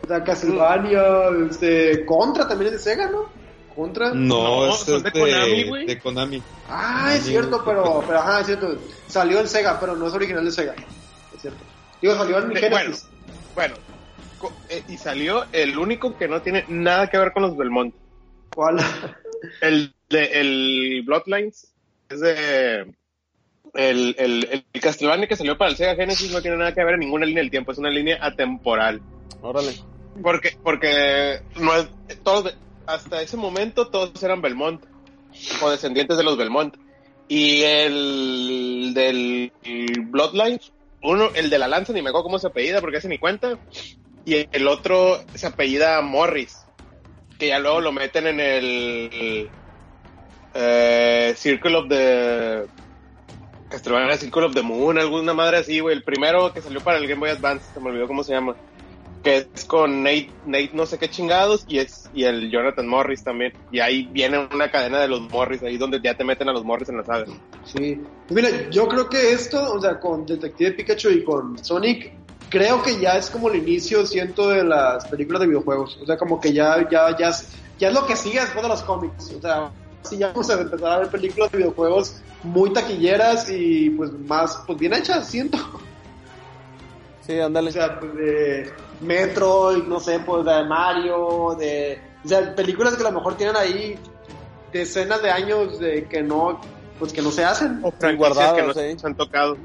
[0.02, 1.02] O sea, Castlevania,
[1.50, 3.38] este, Contra también es de Sega, ¿no?
[3.78, 4.12] ¿Contra?
[4.12, 5.86] No, No, es son de de, Konami, güey.
[5.86, 6.42] de Konami.
[6.68, 8.76] Ah, es cierto, pero, pero ajá, es cierto.
[9.06, 10.74] Salió en Sega, pero no es original de Sega.
[11.32, 11.64] Es cierto.
[12.02, 13.08] Digo, salió en bueno, Genesis.
[13.54, 13.76] bueno.
[14.38, 17.94] Co- eh, y salió el único que no tiene nada que ver con los Belmont.
[18.52, 18.78] ¿Cuál?
[19.60, 21.72] El de el Bloodlines
[22.08, 22.80] es de
[23.74, 26.94] el, el, el Castlevania que salió para el Sega Genesis no tiene nada que ver
[26.94, 29.00] en ninguna línea del tiempo, es una línea atemporal.
[29.40, 29.72] Órale.
[30.20, 31.88] Porque, porque no es,
[32.24, 32.52] todos,
[32.88, 34.83] hasta ese momento todos eran Belmont
[35.62, 36.74] o descendientes de los Belmont.
[37.29, 40.72] Y el del el Bloodlines,
[41.03, 43.59] uno, el de la lanza, ni me acuerdo cómo se apellida porque hace ni cuenta.
[44.24, 46.64] Y el otro se apellida Morris,
[47.38, 49.51] que ya luego lo meten en el
[50.55, 52.66] eh, Circle of the
[54.18, 55.94] Circle of the Moon, alguna madre así, güey.
[55.94, 58.57] El primero que salió para el Game Boy Advance, se me olvidó cómo se llama
[59.28, 63.22] que es con Nate, Nate no sé qué chingados y es y el Jonathan Morris
[63.22, 66.52] también y ahí viene una cadena de los Morris ahí donde ya te meten a
[66.52, 67.26] los Morris en la saga
[67.64, 68.00] Sí.
[68.30, 72.12] Mira, yo creo que esto, o sea, con Detective Pikachu y con Sonic,
[72.48, 75.98] creo que ya es como el inicio, siento, de las películas de videojuegos.
[76.02, 78.68] O sea, como que ya, ya, ya, es- ya es lo que sigue después de
[78.70, 79.34] los cómics.
[79.36, 79.70] O sea,
[80.02, 84.62] sí ya vamos a empezar a ver películas de videojuegos muy taquilleras y pues más,
[84.66, 85.58] pues bien hechas, siento.
[87.26, 87.68] Sí, ándale.
[87.68, 92.00] O sea, pues de Metroid, no sé, pues de Mario, de...
[92.24, 93.98] O sea, películas que a lo mejor tienen ahí
[94.72, 96.61] decenas de años de que no,
[96.98, 97.80] pues que no se hacen.
[97.82, 98.98] o guardados, que no sí.
[98.98, 99.56] se han tocado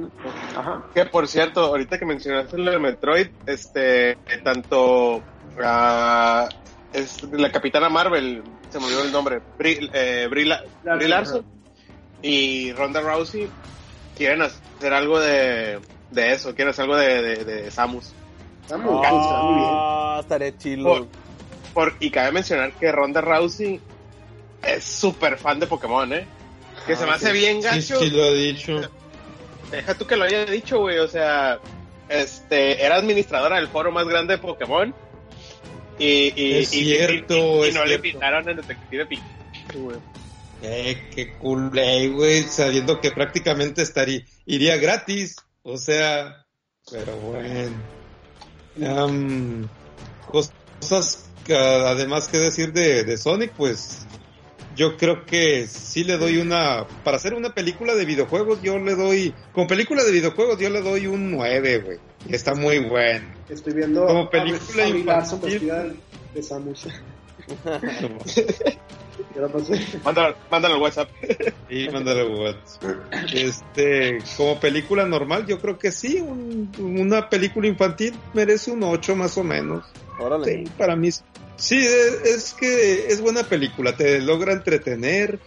[0.56, 0.86] Ajá.
[0.94, 5.24] que por cierto ahorita que mencionaste lo de Metroid este tanto
[5.62, 6.48] ah,
[6.92, 11.08] es la Capitana Marvel se me olvidó el nombre Brie, eh, Brie La- Larson, Brie
[11.10, 11.46] Larson
[12.22, 13.52] y Ronda Rousey
[14.16, 18.14] quieren hacer algo de, de eso quieren hacer algo de, de, de Samus
[18.64, 19.04] Está muy, bien.
[19.06, 20.90] Ah, estaré chilo.
[20.90, 21.08] Por-
[21.74, 23.82] Por, y cabe mencionar que Ronda Rousey
[24.62, 26.28] es súper fan de Pokémon, ¿eh?
[26.86, 28.00] Que se me hace bien Sí, gacho.
[28.00, 28.82] sí lo he dicho.
[29.72, 31.00] Deja tú que lo haya dicho, güey.
[31.00, 31.60] O sea,
[32.10, 34.94] este, era administradora del foro más grande de Pokémon.
[35.98, 39.98] Y, y, Es y- cierto, y- y es no le invitaron en Detective Pikachu, güey.
[40.62, 45.36] Eh, qué cool, eh, güey, sabiendo que prácticamente estaría, iría gratis.
[45.64, 46.46] O sea,
[46.92, 47.72] pero bueno.
[48.82, 49.68] Am,
[50.32, 54.08] cosas que, además que decir de, de Sonic, pues
[54.76, 58.96] yo creo que sí le doy una, para hacer una película de videojuegos, yo le
[58.96, 61.98] doy, con película de videojuegos yo le doy un 9, güey.
[62.30, 63.28] Está muy bueno.
[63.50, 66.00] Estoy viendo Como a- película a Larson infantil.
[66.34, 66.88] de Samus.
[69.36, 69.80] La pasé.
[70.04, 71.10] Mándalo, mándalo al WhatsApp.
[71.70, 72.84] Y mándale WhatsApp.
[73.34, 79.16] Este, como película normal, yo creo que sí, un- una película infantil merece un 8
[79.16, 79.86] más o menos.
[80.20, 80.46] Órale.
[80.46, 81.10] Sí, para mí.
[81.56, 85.40] Sí, es, es que es buena película, te logra entretener,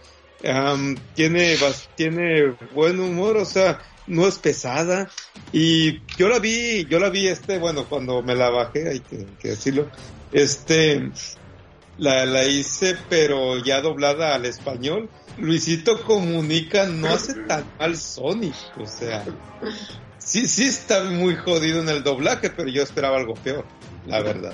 [0.45, 1.55] am, tiene,
[1.95, 5.09] tiene buen humor, o sea, no es pesada.
[5.51, 9.25] Y yo la vi, yo la vi este, bueno, cuando me la bajé, hay que,
[9.39, 9.89] que decirlo,
[10.31, 11.11] este,
[11.97, 15.09] la, la hice, pero ya doblada al español.
[15.37, 19.23] Luisito Comunica no hace tan mal Sonic, o sea,
[20.17, 23.65] sí, sí está muy jodido en el doblaje, pero yo esperaba algo peor,
[24.05, 24.53] la verdad.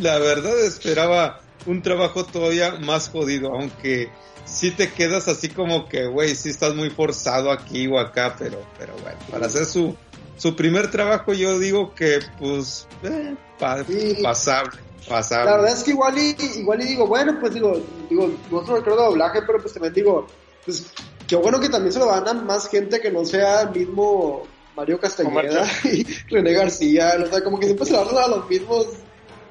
[0.00, 4.08] La verdad esperaba un trabajo todavía más jodido, aunque
[4.44, 8.60] sí te quedas así como que, güey, sí estás muy forzado aquí o acá, pero,
[8.78, 9.96] pero bueno, para hacer su,
[10.36, 14.18] su primer trabajo yo digo que, pues, eh, pa- Sí.
[14.22, 14.76] pasable,
[15.08, 18.82] La verdad es que igual y, igual y digo, bueno, pues digo, digo, no solo
[18.82, 20.26] creo de doblaje, pero pues también digo,
[20.64, 20.86] pues
[21.28, 24.42] qué bueno que también se lo dan a más gente que no sea el mismo
[24.76, 28.48] Mario Castañeda y René García, o sea, como que siempre se lo dan a los
[28.48, 28.86] mismos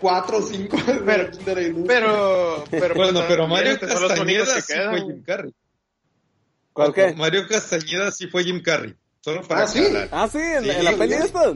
[0.02, 1.86] cuatro o cinco Pero- de la industria.
[1.88, 5.54] Pero, pero bueno, pues, pero Mario Castañeda que sí fue Jim Carrey.
[6.74, 7.14] ¿Cuál qué?
[7.14, 8.94] Mario Castañeda sí fue Jim Carrey.
[9.22, 9.80] Solo para Ah, ¿sí?
[9.80, 10.10] aclarar.
[10.12, 11.54] Ah, sí, en, Sí, en la peli esta.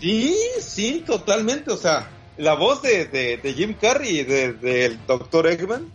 [0.00, 1.70] Sí, sí, totalmente.
[1.72, 2.08] O sea,
[2.40, 5.46] la voz de, de, de Jim Carrey y de- del Dr.
[5.46, 5.90] Eggman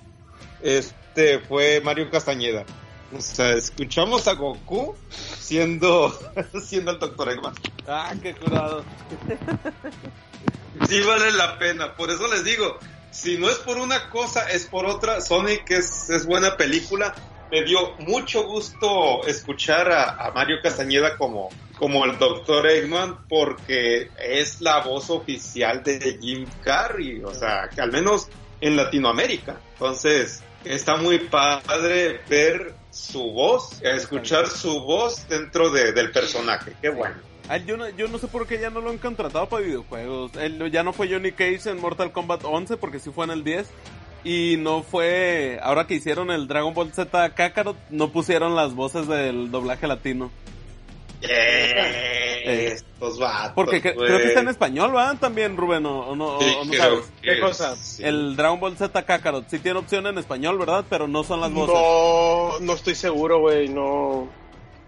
[0.61, 2.65] este, fue Mario Castañeda.
[3.15, 4.95] O sea, escuchamos a Goku
[5.39, 6.17] siendo,
[6.63, 7.29] siendo el Dr.
[7.31, 7.53] Eggman.
[7.87, 8.83] Ah, qué curado.
[10.89, 11.93] Sí vale la pena.
[11.95, 12.77] Por eso les digo,
[13.11, 15.21] si no es por una cosa, es por otra.
[15.21, 17.13] Sonic es, es buena película.
[17.51, 22.67] Me dio mucho gusto escuchar a, a Mario Castañeda como, como el Dr.
[22.67, 27.21] Eggman porque es la voz oficial de Jim Carrey.
[27.23, 28.27] O sea, que al menos
[28.61, 29.57] en Latinoamérica.
[29.73, 36.73] Entonces, está muy padre ver su voz, escuchar su voz dentro de- del personaje.
[36.81, 37.15] Qué bueno.
[37.67, 40.31] Yo, no, yo no sé por qué ya no lo han contratado para videojuegos.
[40.37, 43.43] Él ya no fue Johnny Cage en Mortal Kombat 11 porque sí fue en el
[43.43, 43.67] 10.
[44.23, 49.07] Y no fue, ahora que hicieron el Dragon Ball Z Kakarot, no pusieron las voces
[49.07, 50.31] del doblaje latino.
[51.21, 55.15] Eh, estos vatos, Porque cre- creo que está en español, ¿va?
[55.15, 56.99] También, Rubén, ¿o, no, o- Sí, o no sabes?
[57.21, 57.75] ¿Qué cosa?
[57.75, 58.03] sí.
[58.03, 60.85] El Dragon Ball Z Kakarot sí tiene opción en español, ¿verdad?
[60.89, 61.75] Pero no son las voces.
[61.75, 64.27] No, no estoy seguro, güey, no.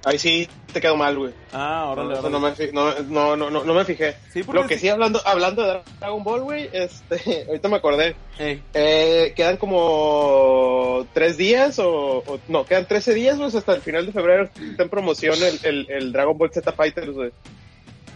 [0.06, 1.34] Ahí sí te quedo mal, güey.
[1.52, 2.30] Ah, órale, No, órale.
[2.32, 4.16] no, me fi- no, no, no, no, no me fijé.
[4.32, 8.16] Sí, Lo que sí- sí, hablando, hablando de Dragon Ball, güey, este, ahorita me acordé.
[8.38, 13.82] Ey, Eh, quedan como tres días o, o- no, quedan 13 días, güey, hasta el
[13.82, 17.32] final de febrero está en promoción el, el, el Dragon Ball Z Fighters, güey.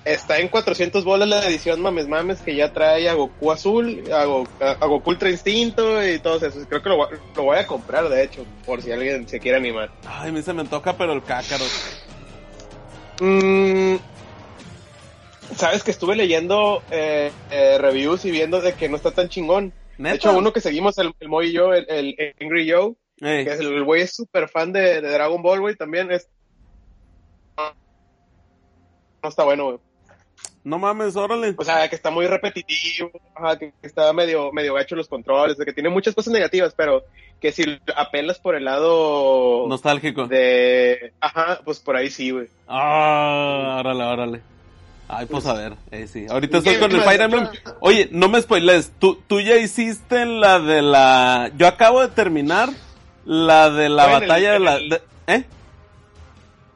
[0.03, 4.25] Está en 400 bolas la edición Mames Mames que ya trae a Goku Azul, a,
[4.25, 6.65] Go- a- Goku Ultra Instinto y todos esos.
[6.65, 9.39] Creo que lo, voy a- lo voy a comprar, de hecho, por si alguien se
[9.39, 9.91] quiere animar.
[10.07, 11.69] Ay, a mí se me toca, pero el Kakarot.
[13.19, 13.97] Mm,
[15.55, 19.73] Sabes que estuve leyendo eh, eh, reviews y viendo de que no está tan chingón.
[19.97, 20.09] ¿Neta?
[20.11, 23.43] De hecho, uno que seguimos, el, el Moy y yo, el, el Angry Joe, Ey,
[23.45, 26.27] que es el el güey es súper fan de, de Dragon Ball, güey, también es...
[29.21, 29.77] No está bueno, güey.
[30.63, 31.55] No mames, órale.
[31.57, 35.65] O sea, que está muy repetitivo, ajá, que está medio, medio gacho los controles, de
[35.65, 37.03] que tiene muchas cosas negativas, pero
[37.39, 37.63] que si
[37.95, 40.27] apelas por el lado Nostálgico.
[40.27, 41.13] de...
[41.19, 42.47] Ajá, pues por ahí sí, güey.
[42.67, 44.41] Ah, órale, órale.
[45.07, 46.25] Ay, pues a ver, eh, sí.
[46.29, 47.01] Ahorita estoy ¿Qué con el?
[47.01, 47.49] Fire Emblem.
[47.79, 48.93] Oye, no me spoiles.
[48.99, 51.51] ¿Tú, tú ya hiciste la de la...
[51.57, 52.69] Yo acabo de terminar
[53.25, 54.77] la de la el- batalla de la...
[54.77, 55.43] de- ¿Eh?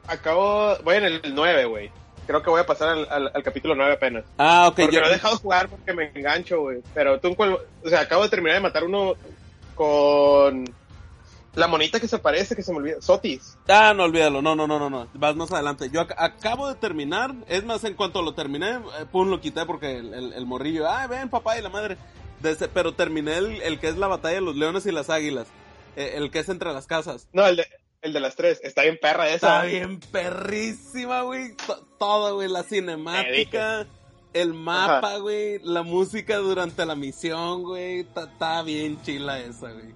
[0.08, 1.90] Acabo, voy en el 9, güey.
[2.26, 4.24] Creo que voy a pasar al, al- al capítulo 9 apenas.
[4.38, 4.76] Ah, ok.
[4.80, 6.82] Porque yo- lo he dejado jugar porque me engancho, güey.
[6.94, 9.14] Pero tú, o sea, acabo de terminar de matar uno
[9.74, 10.64] con
[11.54, 13.00] la monita que se aparece, que se me olvida.
[13.00, 13.56] Sotis.
[13.68, 14.42] Ah, no, olvídalo.
[14.42, 15.08] No, no, no, no, no.
[15.14, 15.88] Vas más adelante.
[15.90, 17.32] Yo ac- acabo de terminar.
[17.48, 20.86] Es más, en cuanto lo terminé, eh, pum, lo quité porque el, el- el morrillo.
[20.88, 21.96] Ah, ven, papá y la madre.
[22.40, 25.46] Desde- pero terminé el, el que es la batalla de los leones y las águilas.
[25.96, 27.28] Eh, el que es entre las casas.
[27.32, 27.66] No, el de,
[28.06, 28.60] el de las tres.
[28.62, 29.34] Está bien perra esa.
[29.34, 31.54] Está bien perrísima, güey.
[31.66, 32.48] To- Todo, güey.
[32.48, 33.86] La cinemática,
[34.32, 35.58] el mapa, güey.
[35.62, 38.00] La música durante la misión, güey.
[38.00, 39.94] Está- Está bien chila esa, güey.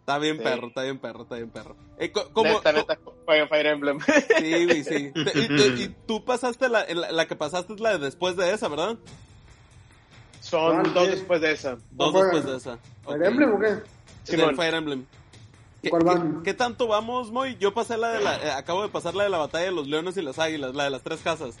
[0.00, 0.42] Está bien Sí.
[0.42, 1.76] perro, está bien perro, está bien perro.
[1.98, 3.98] Eh, co- como, Neta, neta, Fire, Fire Emblem.
[4.38, 5.12] Sí, güey, sí.
[5.78, 8.96] Y, tú pasaste la, la, la que pasaste es la de después de esa, ¿verdad?
[10.40, 11.76] Son dos después de esa.
[11.92, 12.78] Dos después de esa.
[13.04, 13.22] ¿Fire.
[13.24, 13.76] Emblem o qué?
[14.24, 14.56] Simón.
[14.56, 15.06] Fire Emblem.
[15.82, 16.42] ¿Qué, ¿Cuál van?
[16.42, 17.56] qué tanto vamos, Moy?
[17.58, 18.36] Yo pasé la de la...
[18.36, 20.84] eh, acabo de pasar la de la batalla de los leones y las águilas, la
[20.84, 21.54] de las tres casas.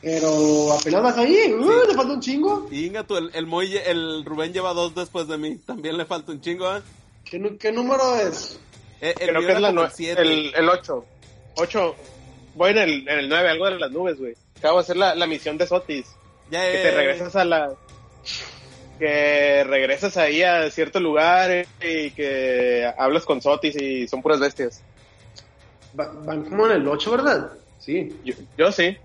[0.00, 2.68] Pero apenas vas ahí, uh, le falta un chingo.
[2.70, 5.56] Inga, tú, el, el Moy, el Rubén lleva dos después de mí.
[5.56, 6.82] También le falta un chingo, ¿eh?
[7.24, 8.58] ¿Qué, número es?
[9.00, 10.22] Eh, el Creo que es la nue- el siete.
[10.22, 11.04] el, el 8.
[11.56, 11.94] 8.
[12.54, 14.34] Voy en el, en el 9, algo de las nubes, güey.
[14.58, 16.06] Acabo de hacer la, la misión de Sotis.
[16.50, 17.72] Ya, que eh, te regresas a la
[18.98, 24.82] que regresas ahí a cierto lugar y que hablas con Sotis y son puras bestias.
[25.98, 27.52] Va- van como en el 8, ¿verdad?
[27.78, 28.14] Sí.
[28.24, 28.96] Yo, yo sí.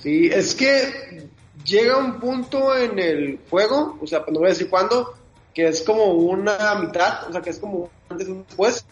[0.00, 1.28] Sí, es que
[1.64, 5.14] llega un punto en el juego, o sea, no voy a decir cuándo,
[5.54, 8.86] que es como una mitad, o sea, que es como antes y después,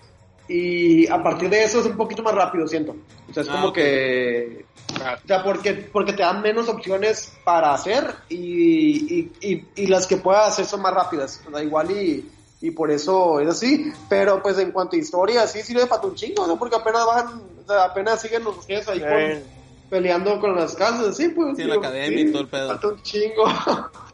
[0.49, 2.95] y a partir de eso es un poquito más rápido, siento.
[3.29, 4.65] O sea, es Ah, como que...
[4.97, 10.07] O sea, porque, porque te dan menos opciones para hacer y, y, y, y las
[10.07, 11.41] que puedas hacer son más rápidas.
[11.47, 13.93] O sea, igual y, y por eso es así.
[14.09, 16.59] Pero pues en cuanto a historia, sí sirve para un chingo, ¿no?
[16.59, 21.17] Porque apenas van, o sea, apenas siguen los ustedes ahí con- peleando con las casas,
[21.17, 21.57] sí, pues.
[21.57, 22.69] Sí, la academia y todo el pedo.
[22.69, 23.45] Falta un chingo.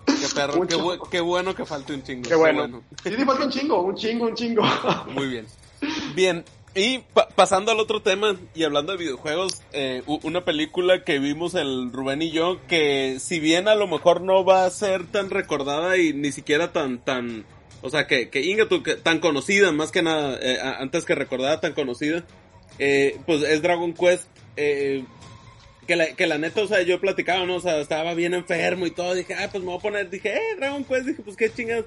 [0.06, 2.28] Qué perro, qué, bu- qué bueno que falte un chingo.
[2.28, 2.82] Qué bueno.
[3.02, 4.62] sí, sí, falta un chingo, un chingo, un chingo.
[5.08, 5.46] Muy bien.
[6.14, 6.44] Bien,
[6.76, 11.54] y pa- pasando al otro tema y hablando de videojuegos, eh, una película que vimos
[11.54, 15.30] el Rubén y yo, que si bien a lo mejor no va a ser tan
[15.30, 17.44] recordada y ni siquiera tan, tan,
[17.82, 18.68] o sea, que, que Inga,
[19.02, 22.24] tan conocida, más que nada, eh, antes que recordada, tan conocida,
[22.78, 24.24] eh, pues es Dragon Quest,
[24.56, 25.02] eh,
[25.86, 27.56] que la, que la neta, o sea, yo platicaba, ¿no?
[27.56, 29.14] O sea, estaba bien enfermo y todo.
[29.14, 30.10] Dije, ah, pues me voy a poner.
[30.10, 31.06] Dije, eh, Dragon Quest.
[31.06, 31.84] Dije, pues qué chingados.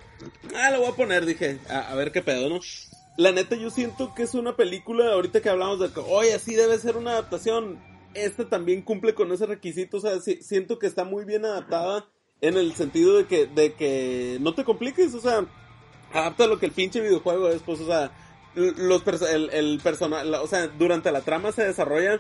[0.56, 1.26] Ah, lo voy a poner.
[1.26, 2.62] Dije, a ver qué pedo, ¿no?
[3.20, 5.12] La neta, yo siento que es una película.
[5.12, 7.78] Ahorita que hablamos de que, oye, así debe ser una adaptación.
[8.14, 9.98] Esta también cumple con ese requisito.
[9.98, 12.08] O sea, si- siento que está muy bien adaptada
[12.40, 15.14] en el sentido de que, de que no te compliques.
[15.16, 15.46] O sea,
[16.14, 18.12] adapta lo que el pinche videojuego es, pues, o sea,
[18.56, 22.20] los el, el personal, o sea, durante la trama se desarrolla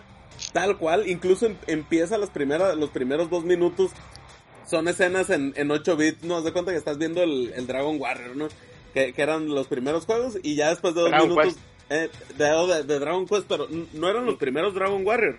[0.53, 3.91] tal cual, incluso em- empieza las primeras, los primeros dos minutos
[4.65, 7.65] son escenas en, en 8 bits, no, haz de cuenta que estás viendo el, el
[7.65, 8.47] Dragon Warrior, ¿no?
[8.93, 11.59] Que, que eran los primeros juegos y ya después de dos Dragon minutos Quest.
[11.91, 15.37] eh, de, de- de Dragon Quest, pero no eran los primeros Dragon Warrior.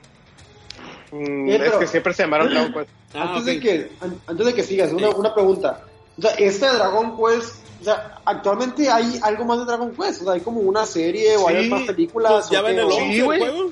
[1.13, 2.91] Mm, es que siempre se llamaron Dragon Quest.
[3.15, 3.45] Ah, antes, ok.
[3.47, 5.85] de que, an- antes de que sigas, una, una pregunta.
[6.17, 10.25] O sea, este Dragon Quest, o sea, actualmente hay algo más de Dragon Quest, o
[10.25, 12.33] sea, hay como una serie o hay más películas.
[12.33, 13.71] Pues ya ven el 11 el juego.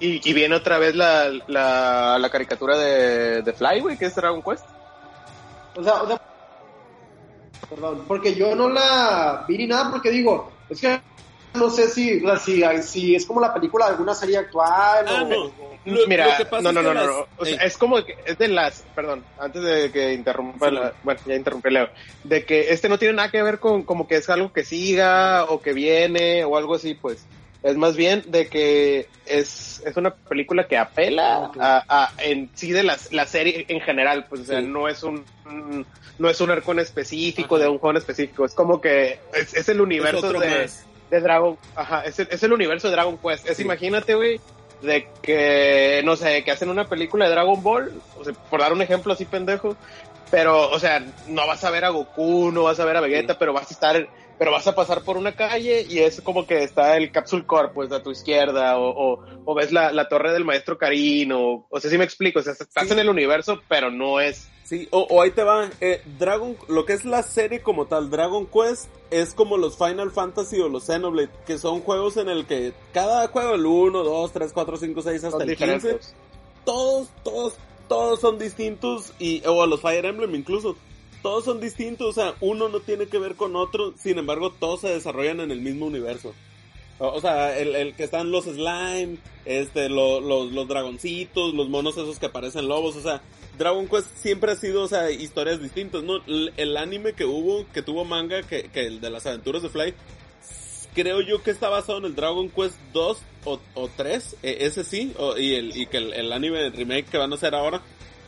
[0.00, 4.14] Y, y, viene otra vez la, la, la caricatura de, de Fly, güey, que es
[4.14, 4.64] Dragon Quest.
[5.76, 6.20] O sea, o sea,
[7.74, 11.00] perdón, porque yo no la vi ni nada porque digo, es que
[11.54, 15.28] no sé si, si, si es como la película de alguna serie actual ah, o,
[15.28, 15.52] no.
[15.84, 17.26] Lo, Mira, lo que pasa no, no, es no, que no, las- no.
[17.36, 17.66] O sea, Ey.
[17.66, 20.92] es como que es de las, perdón, antes de que interrumpa Sí, la, no.
[21.02, 21.88] bueno, ya interrumpí Leo,
[22.24, 25.44] de que este no tiene nada que ver con como que es algo que siga
[25.44, 27.24] o que viene o algo así, pues.
[27.64, 31.56] Es más bien de que es, es una película que apela Ok.
[31.58, 35.02] a, a en sí de las, la serie en general, pues, o sea, no es
[35.02, 35.86] un, un-
[36.18, 37.64] no es un arco en específico Ajá.
[37.64, 40.68] de un juego en específico, es como que es, es el universo de,
[41.10, 43.48] de Dragon, ajá, es el, es el universo de Dragon Quest.
[43.48, 43.62] Es Sí.
[43.62, 44.38] imagínate, güey,
[44.82, 48.74] de que, no sé, que hacen una película de Dragon Ball, o sea, por dar
[48.74, 49.74] un ejemplo así pendejo,
[50.30, 53.32] pero, o sea, no vas a ver a Goku, no vas a ver a Vegeta,
[53.32, 53.36] Sí.
[53.40, 54.06] pero vas a estar,
[54.38, 57.72] pero vas a pasar por una calle y es como que está el Capsule Corp,
[57.74, 61.66] pues, a tu izquierda, o, o, o ves la, la torre del maestro Karin, o,
[61.68, 62.92] o sea, si me explico, o sea, estás Sí.
[62.92, 65.68] en el universo, pero no es, Sí, o, o ahí te va.
[65.82, 70.10] eh, Dragon, lo que es la serie como tal, Dragon Quest, es como los Final
[70.10, 74.32] Fantasy o los Xenoblade, que son juegos en el que cada juego, el 1, 2,
[74.32, 76.14] 3, 4, 5, 6 hasta son el 15, diferentes.
[76.64, 77.54] todos, todos,
[77.88, 80.76] todos son distintos y, o a los Fire Emblem incluso,
[81.24, 84.82] todos son distintos, o sea, uno no tiene que ver con otro, sin embargo, todos
[84.82, 86.34] se desarrollan en el mismo universo.
[86.98, 89.16] O, sea, el, el que están los slime,
[89.46, 93.22] este, lo- los, los dragoncitos, los monos esos que parecen lobos, o sea,
[93.58, 96.16] Dragon Quest siempre ha sido, o sea, historias distintas, ¿no?
[96.26, 99.70] El, el anime que hubo, que tuvo manga, que, que el de las aventuras de
[99.70, 99.94] Fly,
[100.94, 104.84] creo yo que está basado en el Dragon Quest 2 o, o 3, eh, ese
[104.84, 107.82] sí, y, el, y que el, el anime remake que van a hacer ahora,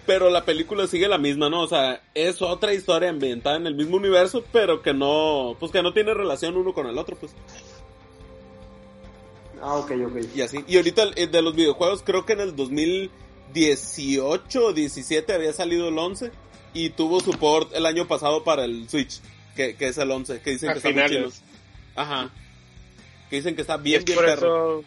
[0.07, 1.63] pero la película sigue la misma, ¿no?
[1.63, 5.83] O sea, es otra historia ambientada en el mismo universo, pero que no, pues que
[5.83, 7.33] no tiene relación uno con el otro, pues.
[9.61, 10.17] Ah, ok, ok.
[10.35, 10.65] Y así.
[10.69, 15.89] Y ahorita eh, de los videojuegos, creo que en el 2018 o 17 había salido
[15.89, 16.31] el 11
[16.73, 19.21] y tuvo support el año pasado para el Switch,
[19.57, 21.31] que, que es el 11, que dicen A que está muy chido.
[21.97, 22.31] Ajá.
[23.29, 24.81] Que dicen que está bien, es bien por perro.
[24.81, 24.85] eso.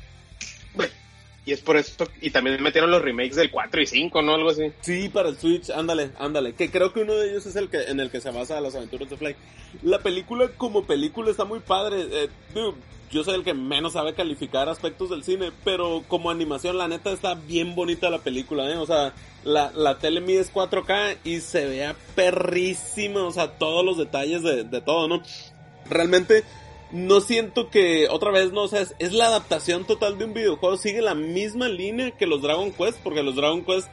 [1.45, 2.05] Y es por eso.
[2.21, 4.35] Y también metieron los remakes del 4 y 5, ¿no?
[4.35, 4.71] Algo así.
[4.81, 6.53] Sí, para el Switch, ándale, ándale.
[6.53, 8.75] Que creo que uno de ellos es el que en el que se basa las
[8.75, 9.35] aventuras de Fly.
[9.83, 12.05] La película como película está muy padre.
[12.11, 12.29] Eh,
[13.11, 17.11] yo soy el que menos sabe calificar aspectos del cine, pero como animación la neta
[17.11, 18.77] está bien bonita la película, ¿eh?
[18.77, 19.13] O sea,
[19.43, 24.43] la, la tele mide es 4K y se vea perrísima, o sea, todos los detalles
[24.43, 25.23] de, de todo, ¿no?
[25.89, 26.43] Realmente
[26.91, 30.33] no siento que, otra vez, no, o sea, es, es la adaptación total de un
[30.33, 33.87] videojuego, sigue la misma línea que los Dragon Quest, porque los Dragon Quest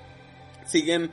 [0.67, 1.11] siguen,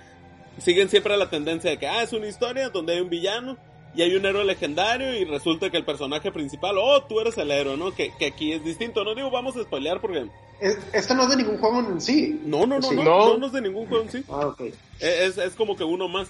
[0.60, 3.58] siguen siempre la tendencia de que, ah, es una historia donde hay un villano
[3.96, 7.52] y hay un héroe legendario y resulta que el personaje principal, oh, tú eres el
[7.52, 7.94] héroe, ¿no?
[7.94, 10.28] Que, que aquí es distinto, no digo, vamos a spoilear porque,
[10.62, 12.40] Es- Esto no es de ningún juego en sí.
[12.46, 12.96] no, no, no, Sí.
[12.96, 13.28] no, No.
[13.34, 14.24] no, no es de ningún juego en sí.
[14.30, 14.62] Ah, ok.
[15.00, 16.28] Es, es como que uno más.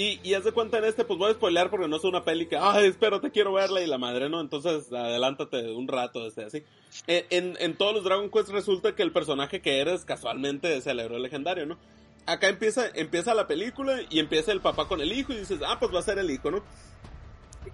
[0.00, 2.22] Y, y haz de cuenta en este, pues voy a spoilear porque no es una
[2.24, 4.40] peli que, ay, espérate, quiero verla y la madre, ¿no?
[4.40, 6.62] Entonces, adelántate un rato, este, así.
[7.08, 10.86] Eh, En, en todos los Dragon Quest resulta que el personaje que eres casualmente es
[10.86, 11.78] el legendario, ¿no?
[12.26, 15.78] Acá empieza, empieza la película y empieza el papá con el hijo y dices, ah,
[15.80, 16.62] pues va a ser el hijo, ¿no?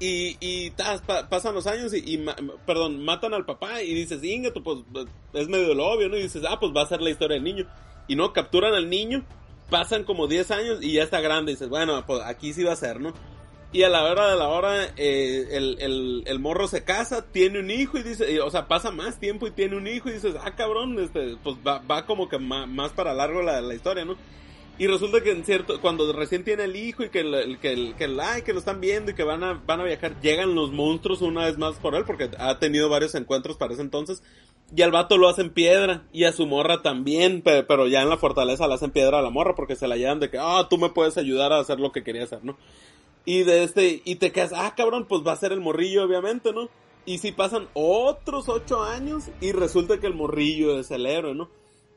[0.00, 4.24] Y, y pa- pasan los años y, y ma- perdón, matan al papá y dices,
[4.24, 4.78] Ingeto, pues
[5.34, 6.16] es medio lo obvio, ¿no?
[6.16, 7.66] Y dices, ah, pues va a ser la historia del niño.
[8.08, 9.24] Y no, capturan al niño,
[9.70, 11.52] pasan como 10 años y ya está grande.
[11.52, 13.12] Y dices, bueno, pues aquí sí va a ser, ¿no?
[13.74, 17.58] Y a la hora de la hora, eh, el, el, el morro se casa, tiene
[17.58, 20.36] un hijo y dice, o sea, pasa más tiempo y tiene un hijo y dices,
[20.40, 24.16] ah, cabrón, este, pues va, va como que más, para largo la, la historia, ¿no?
[24.78, 25.36] Y resulta que
[25.80, 28.80] cuando recién tiene el hijo y que el, que el, que ay, que lo están
[28.80, 31.96] viendo y que van a, van a viajar, llegan los monstruos una vez más por
[31.96, 34.22] él porque ha tenido varios encuentros para ese entonces.
[34.76, 38.08] Y al vato lo hacen piedra y a su morra también, pe- pero, ya en
[38.08, 40.66] la fortaleza la hacen piedra a la morra porque se la llevan de que, ah,
[40.68, 42.56] tú me puedes ayudar a hacer lo que quería hacer, ¿no?
[43.24, 46.52] Y de este, y te quedas, ah, cabrón, pues va a ser el morrillo, obviamente,
[46.52, 46.68] ¿no?
[47.06, 51.50] Y si pasan otros ocho años y resulta que el morrillo es el héroe, ¿no?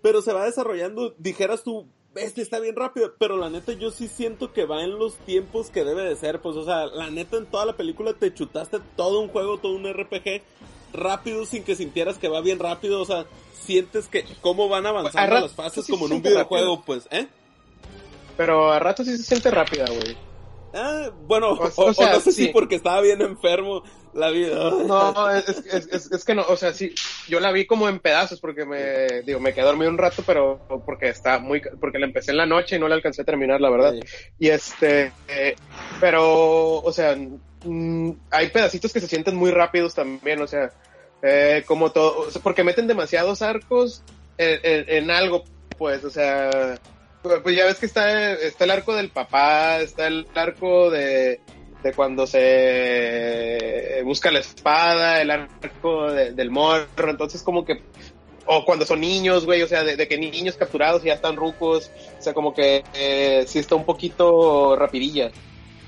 [0.04, 4.08] Pero se va desarrollando, dijeras tú, este está bien rápido, pero la neta yo sí
[4.08, 7.38] siento que va en los tiempos que debe de ser, pues, o sea, la neta
[7.38, 10.42] en toda la película te chutaste todo un juego, todo un RPG
[10.94, 13.26] rápido sin que sintieras que va bien rápido, o sea,
[13.66, 16.84] sientes que cómo van avanzando A las fases sí como en un videojuego, rápido.
[16.86, 17.28] pues, ¿eh?
[18.36, 20.16] Pero a rato sí se siente rápida, güey.
[20.74, 22.50] Ah, bueno, O- o, o sea, no sé si sí.
[22.54, 23.84] porque estaba bien enfermo.
[24.14, 24.56] La vida.
[24.56, 26.92] No, es, es, es, que no, o sea, sí,
[27.28, 30.60] yo la vi como en pedazos porque me, digo, me quedé dormido un rato, pero
[30.88, 33.62] porque está muy, porque la empecé en la noche y no la alcancé a terminar,
[33.62, 33.94] la verdad.
[34.40, 35.56] Y este, eh,
[36.00, 37.16] pero, o sea,
[37.68, 40.72] mm, hay pedacitos que se sienten muy rápidos también, o sea,
[41.22, 44.04] eh, como todo, porque meten demasiados arcos
[44.38, 45.44] en, algo,
[45.78, 46.80] pues, o sea,
[47.22, 51.42] pues ya ves que está, está el arco del papá, está el arco de,
[51.84, 57.82] de cuando se busca la espada, el arco del morro, entonces como que,
[58.46, 62.22] o cuando son niños, güey, o sea, de, que niños capturados ya están rucos, o
[62.22, 65.32] sea, como que eh, sí está un poquito rapidilla,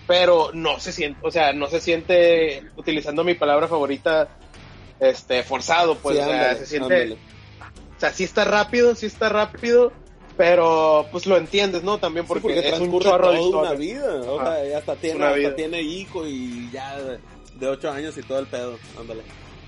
[0.09, 4.27] pero no se siente, o sea, no se siente, utilizando mi palabra favorita,
[4.99, 9.91] este, forzado, pues, o sea, se siente, o sea, sí está rápido, sí está rápido,
[10.35, 11.99] pero pues lo entiendes, ¿no?
[11.99, 16.25] También porque, es un chorro de una vida, o sea, hasta tiene, hasta tiene hijo
[16.25, 16.97] y ya
[17.59, 19.21] de 8 años y todo el pedo, ándale.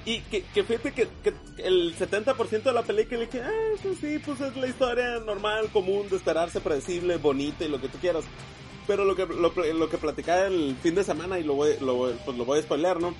[0.06, 4.00] Y que, que fíjate que, que el 70% de la película le dije, ah, pues
[4.00, 8.00] sí, pues es la historia normal, común, de esperarse, predecible, bonita y lo que tú
[8.00, 8.24] quieras.
[8.88, 12.12] Pero lo que, lo, lo que platicaba el fin de semana y lo voy, lo,
[12.26, 13.14] pues lo voy a spoiler, ¿no?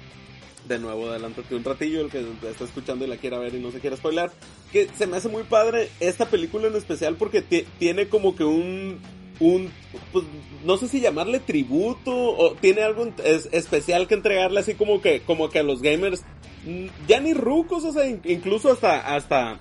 [0.68, 3.72] de nuevo, adelántate un ratillo, el que está escuchando y la quiera ver y no
[3.72, 4.32] se quiere spoiler.
[4.72, 9.00] Que se me hace muy padre esta película en especial porque tiene como que un,
[9.40, 9.72] un,
[10.12, 10.26] pues,
[10.64, 15.50] no sé si llamarle tributo o tiene algo especial que entregarle así como que, como
[15.50, 16.24] que a los gamers,
[16.66, 19.60] mm, ya ni rucos, o sea, incluso hasta, hasta,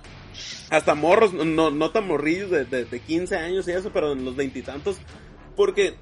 [0.68, 4.24] hasta morros, no, no tan morrillos de, de, de 15 años y eso, pero en
[4.24, 4.98] los veintitantos,
[5.60, 5.92] porque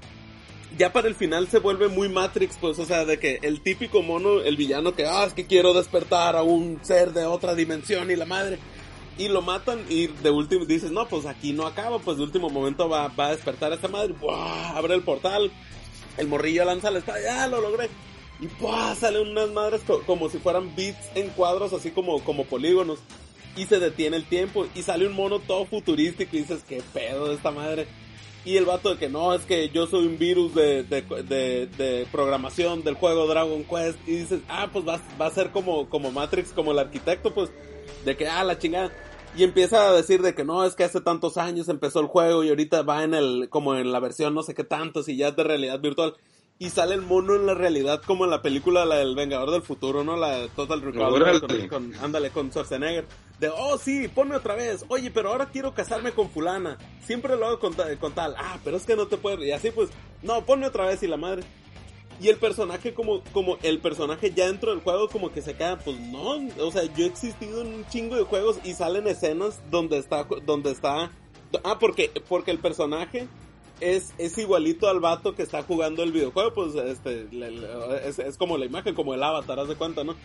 [0.77, 4.01] ya para el final se vuelve muy Matrix, pues, o sea, de que el típico
[4.01, 8.09] mono, el villano que, ah, es que quiero despertar a un ser de otra dimensión
[8.09, 8.57] y la madre.
[9.17, 12.49] Y lo matan y de último dices, no, pues aquí no acaba, pues de último
[12.49, 14.77] momento va, a despertar a esta madre, ¡buah!
[14.77, 15.51] abre el portal,
[16.15, 17.89] el morrillo lanza la espada, ya lo logré.
[18.39, 18.95] Y ¡buah!
[18.95, 22.99] salen unas madres como si fueran bits en cuadros, así como, como polígonos.
[23.57, 27.27] Y se detiene el tiempo y sale un mono todo futurístico y dices, qué pedo
[27.27, 27.87] de esta madre.
[28.45, 32.83] Y el vato de que no, es que yo soy un virus de, de, programación
[32.83, 33.99] del juego Dragon Quest.
[34.07, 37.51] Y dices, ah, pues va, va a ser como, como Matrix, como el arquitecto, pues,
[38.05, 38.91] de que, ah, la chingada.
[39.35, 42.43] Y empieza a decir de que no, es que hace tantos años empezó el juego
[42.43, 45.27] y ahorita va en el, como en la versión no sé qué tantos y ya
[45.29, 46.15] es de realidad virtual.
[46.57, 49.61] Y sale el mono en la realidad como en la película la del Vengador del
[49.61, 50.17] Futuro, ¿no?
[50.17, 51.41] La de Total Recall.
[51.41, 53.05] Con, con, ándale, con Schwarzenegger
[53.39, 57.47] de, oh sí, ponme otra vez, oye, pero ahora quiero casarme con fulana, siempre lo
[57.47, 59.89] hago con, con tal, ah, pero es que no te puedo, y así pues,
[60.21, 61.43] no, ponme otra vez y la madre.
[62.21, 65.79] Y el personaje como, como el personaje ya dentro del juego como que se queda,
[65.79, 69.61] pues no, o sea, yo he existido en un chingo de juegos y salen escenas
[69.71, 71.11] donde está, donde está,
[71.63, 73.29] ah, porque, porque el personaje
[73.79, 77.27] es, es igualito al vato que está jugando el videojuego, pues este,
[78.05, 80.15] es, es como la imagen, como el avatar, haz de cuenta, ¿no?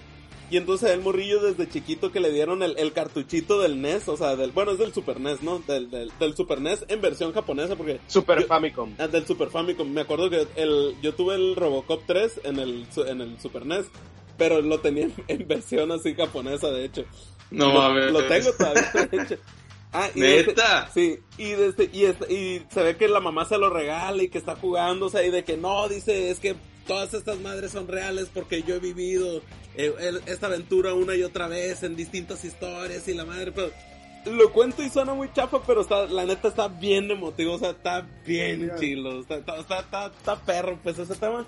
[0.55, 4.37] Y entonces el morrillo desde chiquito que le dieron el, cartuchito del NES, o sea,
[4.37, 5.59] del, bueno, es del Super NES, ¿no?
[5.59, 7.99] Del, del, Super NES en versión japonesa, porque...
[8.07, 8.95] Super Famicom.
[9.01, 9.91] Ah, del Super Famicom.
[9.91, 13.87] Me acuerdo que el, yo tuve el Robocop 3 en el, en el Super NES,
[14.39, 17.05] pero lo tenía en, versión así japonesa, de hecho.
[17.51, 18.13] No mames.
[18.13, 19.37] Lo, tengo todavía, de hecho.
[19.93, 20.89] Ah, y ¿Neta?
[20.95, 24.39] sí, y, desde, y, y se ve que la mamá se lo regala y que
[24.39, 26.55] está jugando, o sea, y de que no, dice, es que
[26.87, 29.43] todas estas madres son reales porque yo he vivido
[29.77, 33.71] eh, esta aventura una y otra vez en distintas historias y la madre, pero
[34.27, 37.71] lo cuento y suena muy chafa, pero está, la neta está bien emotivo, o sea,
[37.71, 41.47] está bien chilo, está, está, está, perro, pues ese tema.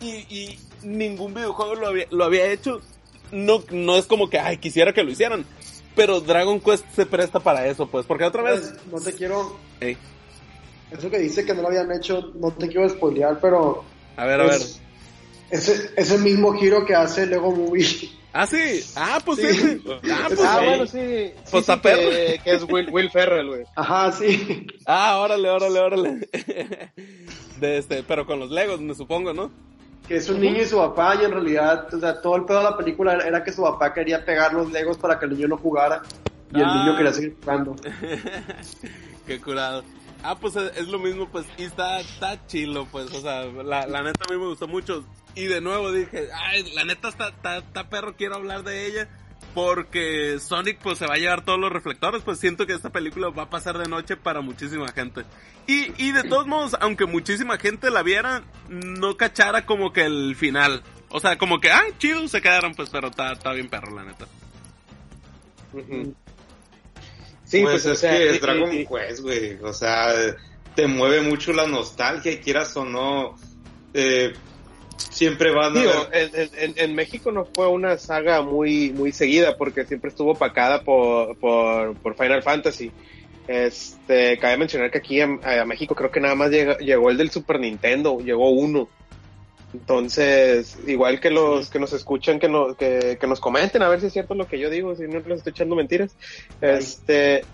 [0.00, 2.80] Y, y ningún videojuego lo había, lo había hecho.
[3.32, 5.44] No, no es como que, ay, quisiera que lo hicieran.
[5.94, 8.74] Pero Dragon Quest se presta para eso, pues, porque otra vez...
[8.90, 9.56] Pues, no te quiero...
[10.90, 13.84] Eso que dice que no lo habían hecho, no te quiero spoilear, pero
[14.16, 14.60] a ver, a ver.
[15.50, 18.10] Ese, ese mismo giro que hace Lego Movie.
[18.36, 18.84] Ah, sí.
[18.96, 19.82] Ah, pues sí.
[20.12, 21.32] Ah, pues ah, bueno, sí.
[21.50, 23.64] Pues sí, que, que, es Will, Will Ferrell, güey.
[23.74, 24.66] Ajá, sí.
[24.84, 26.28] Ah, órale, órale, órale.
[27.60, 29.50] De este, pero con los Legos, me supongo, ¿no?
[30.06, 32.58] Que es un niño y su papá, y en realidad, o sea, todo el pedo
[32.58, 35.48] de la película era que su papá quería pegar los Legos para que el niño
[35.48, 36.02] no jugara.
[36.52, 36.94] Y el niño ah.
[36.96, 37.74] quería seguir jugando.
[39.26, 39.82] Qué curado.
[40.22, 44.02] Ah, pues es, lo mismo, pues, y está, está chilo, pues, o sea, la, la,
[44.02, 45.04] neta a mí me gustó mucho.
[45.34, 49.08] Y de nuevo dije, ay, la neta está, está, perro, quiero hablar de ella.
[49.54, 53.28] Porque Sonic pues se va a llevar todos los reflectores, pues siento que esta película
[53.30, 55.24] va a pasar de noche para muchísima gente.
[55.66, 60.36] Y, y de todos modos, aunque muchísima gente la viera, no cachara como que el
[60.36, 60.82] final.
[61.08, 64.04] O sea, como que, ah, chido, se quedaron, pues, pero está, está bien perro, la
[64.04, 64.26] neta.
[67.46, 69.56] Sí, pues, pues es que es Dragon Quest, güey.
[69.62, 70.12] O sea,
[70.74, 73.36] te mueve mucho la nostalgia y quieras o no.
[73.94, 74.34] Eh,
[74.98, 80.10] siempre van a en, en, México no fue una saga muy muy seguida porque siempre
[80.10, 82.90] estuvo opacada por, por, por Final Fantasy.
[83.46, 85.28] Este, cabe mencionar que aquí a,
[85.64, 88.88] México creo que nada más llegó el del Super Nintendo, llegó uno.
[89.72, 94.06] Entonces, igual que los que nos escuchan, que nos, que, nos comenten a ver si
[94.06, 96.14] es cierto lo que yo digo, si no les estoy echando mentiras.
[96.60, 97.44] Este,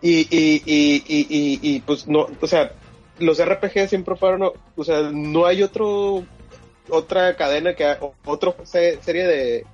[0.00, 2.72] y, y, y, y, y, pues no, o sea,
[3.18, 6.24] los RPG siempre fueron, o sea, no hay otro,
[6.88, 9.66] otra cadena que, otra serie de,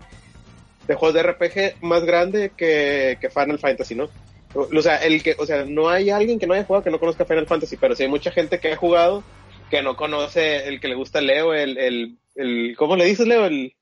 [0.86, 4.08] de juegos de RPG más grande que, que Final Fantasy, ¿no?
[4.54, 6.98] O sea, el que, o sea, no hay alguien que no haya jugado que no
[6.98, 9.22] conozca Final Fantasy, pero sí hay mucha gente que ha jugado
[9.70, 13.46] que no conoce el que le gusta Leo, el, el, el ¿cómo le dices Leo?
[13.46, 13.74] El,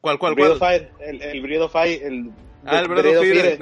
[0.00, 0.58] ¿Cuál, cuál, cuál?
[0.58, 2.30] Fire, el, el Breath of Fire, el
[2.68, 3.58] Ah, el Bredo Fire.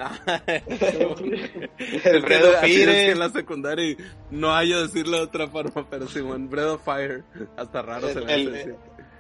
[2.05, 3.11] el Bredo Fire.
[3.11, 3.97] en la secundaria
[4.31, 7.23] no hay decirlo de otra forma, pero Simón, Bredo Fire.
[7.57, 8.77] Hasta raro se me el,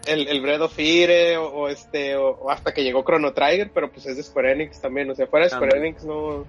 [0.06, 4.16] el, el Bredo Fire o, este o, hasta que llegó Chrono Trigger, pero pues es
[4.16, 6.46] de Square Enix también, o sea, fuera de Square Enix no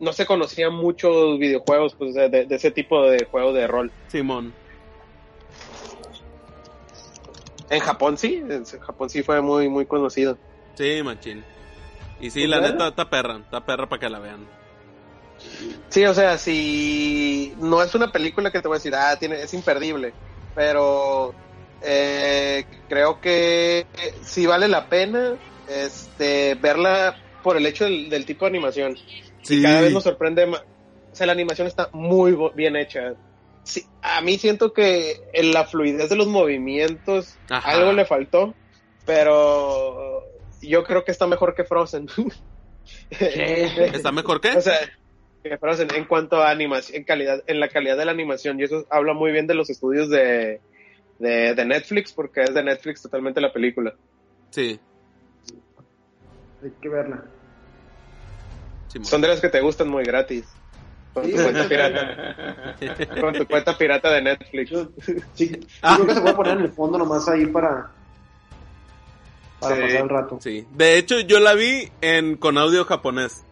[0.00, 3.92] no se conocían muchos videojuegos pues, de, ese tipo de juegos de rol.
[4.08, 4.52] Simón.
[7.70, 10.38] En Japón sí, en Japón sí fue muy, muy conocido.
[10.74, 11.44] Sí, machín.
[12.20, 14.46] Y sí, la neta está perra, está perra para que la vean.
[15.88, 19.42] Sí, o sea, si no es una película que te voy a decir, ah, tiene,
[19.42, 20.12] es imperdible,
[20.54, 21.34] pero
[21.82, 23.86] eh, creo que
[24.22, 25.34] sí vale la pena
[25.68, 28.96] este, verla por el hecho del tipo de animación.
[29.42, 29.60] Sí.
[29.60, 30.62] cada vez nos sorprende más.
[31.12, 33.14] O sea, la animación está muy bien hecha.
[33.64, 38.54] Sí, a mí siento que en la fluidez de los movimientos algo le faltó,
[39.06, 40.24] pero
[40.60, 42.08] yo creo que está mejor que Frozen.
[43.10, 44.50] ¿Está mejor que?
[44.50, 44.78] O sea,
[45.42, 48.64] que Frozen en cuanto a animación, en calidad, en la calidad de la animación, y
[48.64, 50.60] eso habla muy bien de los estudios de,
[51.18, 53.94] de, Netflix, porque es de Netflix totalmente la película.
[54.50, 54.78] Sí.
[56.62, 57.24] Hay que verla.
[59.02, 60.46] Son de las que te gustan muy gratis.
[61.14, 62.76] Con tu cuenta pirata.
[63.20, 64.70] Con tu cuenta pirata de Netflix.
[65.34, 65.94] Sí, ah.
[65.96, 67.90] creo que se puede poner en el fondo nomás ahí para,
[69.60, 70.38] para pasar el rato.
[70.40, 70.66] Sí.
[70.72, 73.44] De hecho, yo la vi en con audio japonés.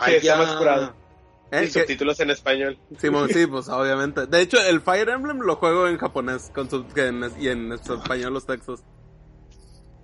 [0.00, 0.36] Ay, ya.
[0.36, 0.94] más curado.
[1.52, 1.64] ¿Eh?
[1.64, 2.78] Y subtítulos en español.
[2.98, 4.26] Sí, sí, pues obviamente.
[4.26, 6.68] De hecho, el Fire Emblem lo juego en japonés con
[7.38, 8.82] y en español los textos.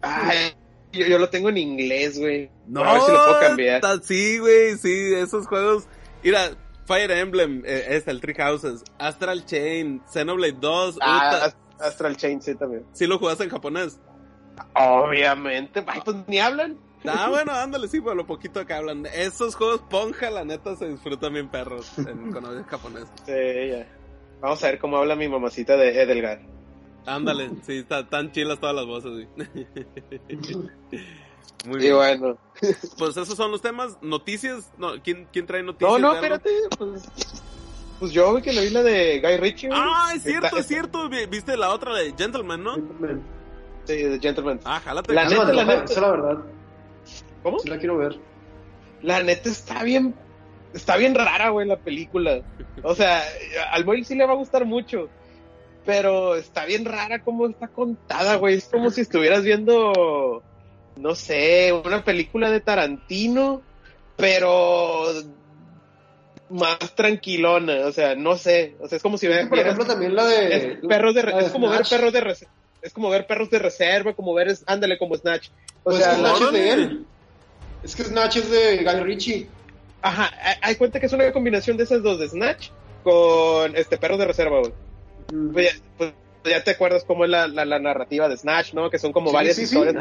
[0.00, 0.54] Ay,
[0.92, 2.50] yo, lo tengo en inglés, güey.
[2.66, 3.82] No, a ver si lo puedo cambiar.
[4.02, 5.84] Sí, güey, sí, esos juegos.
[6.22, 6.50] Mira,
[6.84, 10.98] Fire Emblem, eh, es el Three Houses, Astral Chain, Xenoblade 2.
[11.00, 12.84] Ah, Astral Chain, sí, también.
[12.92, 14.00] ¿Sí lo jugaste en japonés?
[14.74, 16.78] Obviamente, pues ni hablan.
[17.04, 19.06] Ah, bueno, ándale, sí, por lo poquito que hablan.
[19.06, 23.04] Esos juegos, ponja, la neta, se disfrutan bien perros en, con audio japonés.
[23.26, 23.86] Sí, ya.
[24.40, 26.40] Vamos a ver cómo habla mi mamacita de Edelgar.
[27.06, 29.26] Ándale, sí, está, tan chilas todas las voces,
[31.66, 31.92] Muy bien.
[31.92, 32.38] Y bueno.
[32.98, 33.98] Pues esos son los temas.
[34.02, 34.70] Noticias.
[34.78, 35.90] No, ¿quién, quién trae noticias?
[35.90, 36.50] No, no, espérate.
[36.78, 37.02] Pues,
[37.98, 39.70] pues yo, que le vi la de Guy Ritchie.
[39.72, 41.08] Ah, es cierto, es cierto.
[41.08, 42.76] Viste la otra de Gentleman, ¿no?
[43.84, 44.60] Sí, de Gentleman.
[44.64, 45.12] Ah, jálate.
[45.12, 45.84] La neta, la neta.
[45.84, 46.38] Esa la verdad.
[47.42, 47.58] ¿Cómo?
[47.58, 48.18] Sí, la quiero ver.
[49.02, 50.14] La neta está bien.
[50.74, 52.42] Está bien rara, güey, la película.
[52.82, 53.22] O sea,
[53.72, 55.08] al Boyle sí le va a gustar mucho
[55.84, 58.56] pero está bien rara cómo está contada, güey.
[58.56, 60.42] Es como si estuvieras viendo,
[60.96, 63.62] no sé, una película de Tarantino,
[64.16, 65.06] pero
[66.50, 70.26] más tranquilona, o sea, no sé, o sea, es como si por ejemplo también la
[70.26, 74.12] de perros de, es como ver perros de reserva, es como ver perros de reserva,
[74.12, 75.48] como ver ándale como Snatch.
[75.84, 77.06] O pues sea, Snatch es de él.
[77.82, 79.48] Es que Snatch es de Guy Ritchie.
[80.02, 80.30] Ajá,
[80.60, 82.68] hay cuenta que es una combinación de esas dos de Snatch
[83.02, 84.72] con este perros de reserva, güey.
[85.52, 86.12] Pues, pues,
[86.44, 88.90] ya te acuerdas cómo es la, la, narrativa de Snatch, ¿no?
[88.90, 89.94] Que son como varias historias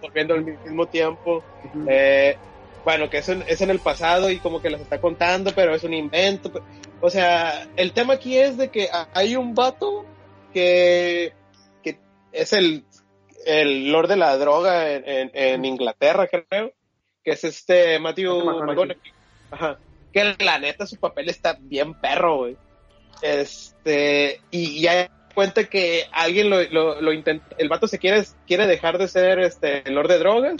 [0.00, 1.42] volviendo al mismo tiempo.
[1.88, 2.36] eh,
[2.84, 5.74] bueno, que es en, es en el pasado y como que las está contando, pero
[5.74, 6.50] es un invento.
[7.00, 10.04] O sea, el tema aquí es de que hay un vato
[10.52, 11.32] que,
[11.82, 11.98] que
[12.32, 12.84] es el,
[13.46, 16.72] el lord de la droga en, en, Inglaterra, creo,
[17.24, 18.96] que es este Matthew McConaughey.
[19.50, 19.78] Ajá.
[20.12, 22.56] Que la neta su papel está bien perro, güey.
[23.22, 28.66] Este, y ya cuenta que alguien lo, lo, lo intenta, el vato se quiere, quiere
[28.66, 30.54] dejar de ser este lord de drogas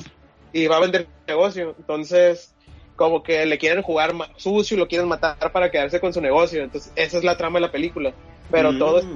[0.52, 1.74] y va a vender negocio.
[1.78, 2.54] Entonces,
[2.96, 6.62] como que le quieren jugar sucio, lo quieren matar para quedarse con su negocio.
[6.62, 8.12] Entonces, esa es la trama de la película.
[8.50, 8.78] Pero mm.
[8.78, 9.06] todo es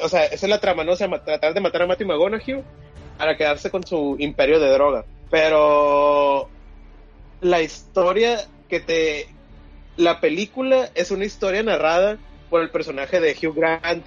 [0.00, 0.92] o sea, esa es la trama, ¿no?
[0.92, 2.62] O sea, tratar de matar a Matthew McGonaghy
[3.18, 5.04] para quedarse con su imperio de droga.
[5.30, 6.48] Pero
[7.40, 8.38] la historia
[8.68, 9.28] que te...
[9.96, 14.04] La película es una historia narrada por el personaje de Hugh Grant.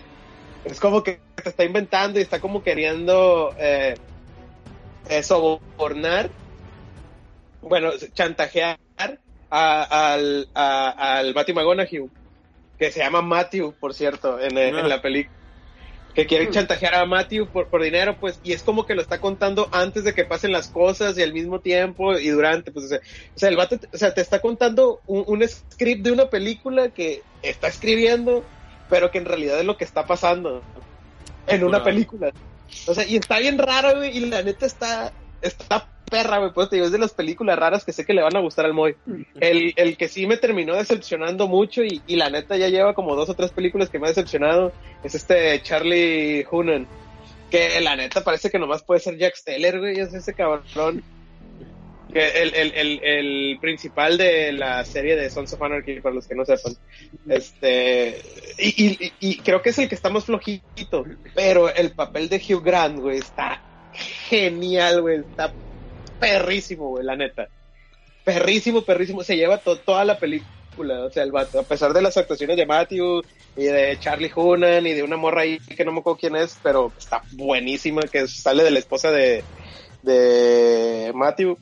[0.66, 3.96] Es como que te está inventando y está como queriendo eh,
[5.10, 6.30] eh, sobornar,
[7.62, 8.78] bueno, chantajear
[9.50, 12.10] a, al, a, al Matthew McConaughey,
[12.78, 14.88] que se llama Matthew, por cierto, en, en Ah.
[14.88, 15.34] la película.
[16.14, 19.20] Que quieren chantajear a Matthew por, por dinero, pues, y es como que lo está
[19.20, 22.88] contando antes de que pasen las cosas y al mismo tiempo y durante, pues, o
[22.88, 26.12] sea, o sea, el vato, te- o sea, te está contando un, un script de
[26.14, 28.50] una película que está escribiendo,
[28.90, 30.62] pero que en realidad es lo que está pasando
[31.48, 31.84] en una Claro.
[31.86, 32.32] película.
[32.88, 35.12] O sea, y está bien raro, güey, y la neta está,
[35.42, 38.22] está perra, güey, pues te digo, es de las películas raras que sé que le
[38.22, 38.96] van a gustar al Moy.
[39.40, 43.16] El, el que sí me terminó decepcionando mucho y, y la neta ya lleva como
[43.16, 44.72] dos o tres películas que me ha decepcionado
[45.04, 46.86] es este Charlie Hunnam.
[47.50, 51.04] Que la neta parece que nomás puede ser Jack Steller, güey, es ese cabrón.
[52.16, 56.34] Que el, el, el, principal de la serie de Sons of Anarchy, para los que
[56.34, 56.72] no sepan.
[57.28, 58.22] Este,
[58.58, 61.04] y, creo que es el que está más flojito,
[61.34, 63.62] pero el papel de Hugh Grant, güey, está
[64.30, 65.54] genial, güey, está
[66.18, 67.50] perrísimo, güey, la neta.
[68.24, 72.02] Perrísimo, perrísimo, se lleva to- toda la película, o sea, el vato, a pesar de
[72.02, 73.24] las actuaciones de Matthew
[73.58, 76.58] y de Charlie Hunnam y de una morra ahí que no me acuerdo quién es,
[76.64, 79.44] pero está buenísima, que sale de la esposa de,
[80.02, 81.58] de Matthew.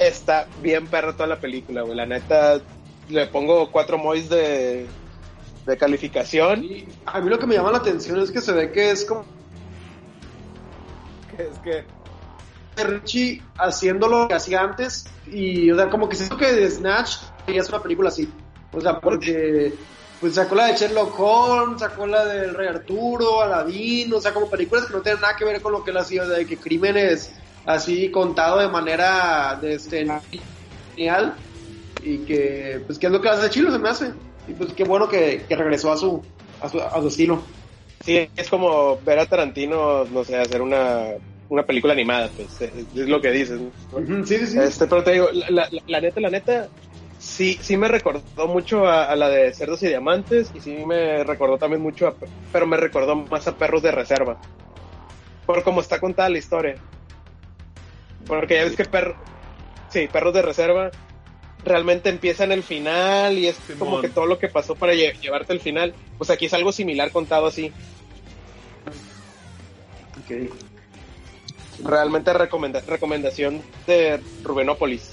[0.00, 2.60] Está bien perra toda la película, güey, la neta,
[3.10, 4.86] le pongo cuatro mois de,
[5.66, 6.64] de calificación.
[6.64, 9.04] Y a mí lo que me llama la atención es que se ve que es
[9.04, 9.26] como
[11.36, 11.84] Es que
[12.82, 17.16] Richie haciendo lo que hacía antes y o sea como que siento que de Snatch
[17.46, 18.26] es una película así
[18.72, 19.74] o sea porque
[20.20, 24.48] pues sacó la de Sherlock Holmes sacó la del Rey Arturo Aladdin o sea como
[24.48, 27.30] películas que no tienen nada que ver con lo que él hacía de que crímenes
[27.64, 30.06] así contado de manera de este
[30.94, 31.36] genial
[32.02, 34.12] y que pues que es lo que hace Chilo se me hace
[34.46, 36.24] y pues qué bueno que, que regresó a su
[36.60, 37.46] a su, a su estilo
[38.00, 41.04] Sí, es como ver a Tarantino, no sé, hacer una,
[41.48, 43.60] una película animada, pues, es, es lo que dices.
[44.24, 46.68] sí sí sí Este, pero te digo, la, la- la neta, la neta,
[47.18, 51.22] sí, sí me recordó mucho a, a la de Cerdos y Diamantes y sí me
[51.24, 52.16] recordó también mucho, a,
[52.50, 54.38] pero me recordó más a Perros de Reserva.
[55.44, 56.80] Por cómo está contada la historia.
[58.26, 59.16] Porque ya ves que perro,
[59.88, 60.90] sí, Perros de Reserva
[61.64, 65.18] realmente empieza en el final y es como que todo lo que pasó para lle-
[65.20, 65.94] llevarte al final.
[66.18, 67.72] Pues aquí es algo similar contado así.
[70.24, 70.50] Ok.
[71.84, 75.12] Realmente recomenda recomendación de Rubenópolis.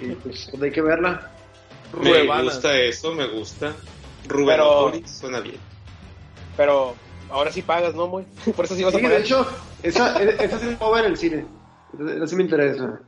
[0.00, 1.30] Y, pues, pues hay que verla
[2.00, 2.44] Me Ruebana.
[2.44, 3.74] gusta eso, me gusta.
[4.30, 5.56] Opolis, suena bien.
[6.56, 6.94] Pero
[7.28, 8.24] ahora sí pagas, ¿no, muy?
[8.56, 9.20] Por eso sí vas a Sí, de pagar.
[9.22, 9.46] hecho,
[9.82, 11.44] esa, esa sí la puedo ver en el cine.
[11.98, 13.02] Esa sí me interesa.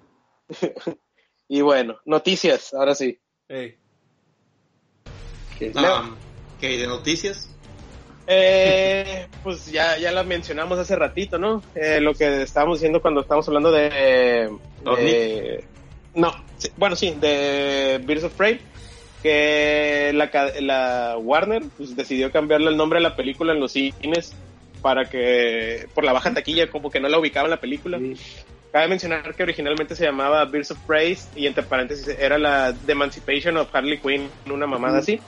[1.49, 3.16] Y bueno, noticias, ahora sí.
[3.49, 3.78] Ey,
[5.61, 6.16] Um,
[6.61, 7.49] ¿Qué de noticias?
[8.26, 11.62] Eh, pues ya, ya la mencionamos hace ratito, ¿no?
[11.74, 14.51] Eh, lo que estábamos diciendo cuando estábamos hablando de...
[14.80, 15.64] de-
[16.14, 18.61] no, sí, bueno, sí, de Birds of Prey,
[19.22, 20.30] que la,
[20.61, 24.34] la Warner pues, decidió cambiarle el nombre a la película en los cines
[24.82, 27.99] para que, por la baja taquilla, como que no la ubicaba en la película.
[28.77, 32.93] Cabe mencionar que originalmente se llamaba Birds of Prey y entre paréntesis era la The
[32.93, 35.18] Emancipation of Harley Quinn, una mamada así.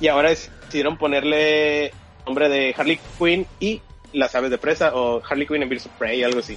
[0.00, 1.92] Y ahora decidieron ponerle
[2.24, 3.82] nombre de Harley Quinn y
[4.14, 6.56] las aves de presa o Harley Quinn and Birds of Prey, algo así.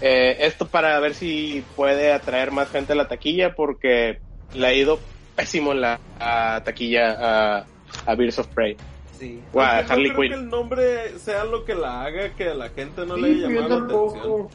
[0.00, 4.18] Eh, esto para ver si puede atraer más gente a la taquilla porque
[4.54, 4.98] le ha ido
[5.36, 7.12] pésimo en la a taquilla
[7.60, 7.66] a,
[8.06, 8.76] a Birds of Prey.
[9.16, 9.40] sí.
[9.56, 10.32] A Aunque no Harley creo Quinn.
[10.32, 13.28] que el nombre sea lo que la haga que a la gente no Sí, le
[13.28, 14.48] haya llamado la atención.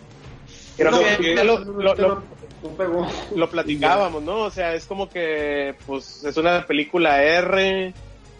[0.78, 2.24] Creo No, que lo, lo- lo-
[2.63, 3.07] No pegó.
[3.36, 4.39] lo platicábamos, ¿no?
[4.43, 7.93] O sea, es como que, pues, es una película R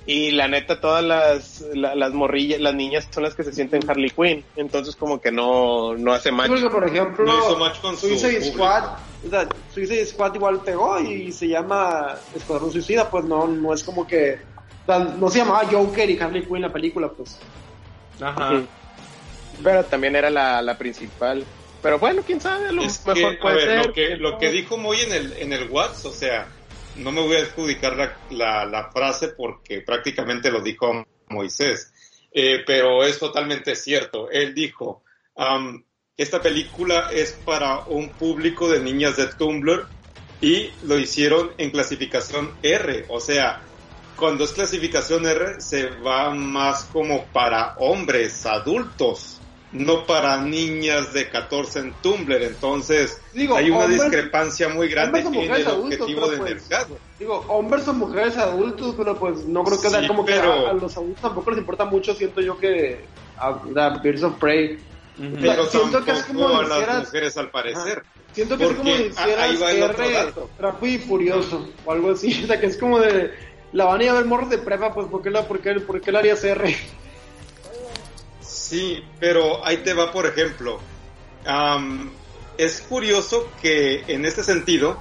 [0.06, 3.90] y la neta todas las, la- las morrillas, las niñas son las que se sienten
[3.90, 6.50] Harley Quinn, entonces como que no, no hace match.
[6.50, 8.54] Porque, por ejemplo, No hizo match con su Suicide público.
[8.56, 8.84] Squad,
[9.26, 13.84] o sea, Suicide Squad igual pegó y se llama Escuadrón Suicida, pues no, no es
[13.84, 14.40] como que,
[14.84, 17.40] o sea, no se llamaba Joker y Harley Quinn la película, pues.
[18.22, 18.62] Ajá.
[19.64, 21.44] Pero también era la, la principal.
[21.84, 23.86] Pero bueno, quién sabe, lo Es mejor que, puede ver, ser.
[23.88, 26.48] lo que, lo que dijo Moy en el, en el Whats, o sea,
[26.96, 31.92] no me voy a adjudicar la, la, la frase porque prácticamente lo dijo Moisés,
[32.32, 34.32] eh, pero es totalmente cierto.
[34.32, 35.04] Él dijo,
[35.36, 35.84] am,
[36.16, 39.86] esta película es para un público de niñas de Tumblr
[40.40, 43.62] y lo hicieron en clasificación R, o sea,
[44.16, 49.42] cuando es clasificación R se va más como para hombres adultos,
[49.74, 55.22] no para niñas de 14 en Tumblr, entonces Digo, hay una hombres- discrepancia muy grande
[55.22, 56.98] en el adultos, objetivo de pues- mercado.
[57.20, 60.74] Digo, hombres o mujeres adultos, pero pues no creo que sea como que a, a
[60.74, 63.04] los adultos tampoco les importa mucho, siento yo que,
[63.38, 63.52] a,
[64.04, 64.78] Birds of Prey.
[65.42, 68.04] Pero siento que es como a las mujeres al parecer.
[68.34, 72.42] Siento que es como si hicieras R rápido y furioso o algo así.
[72.44, 73.32] O sea, que es como de.
[73.74, 75.74] La van a ir a ver morros de prepa, pues ¿por qué, la, por qué,
[75.80, 76.76] por qué la harías R?
[78.74, 80.80] Sí, pero ahí te va, por ejemplo.
[82.58, 85.00] es curioso que en este sentido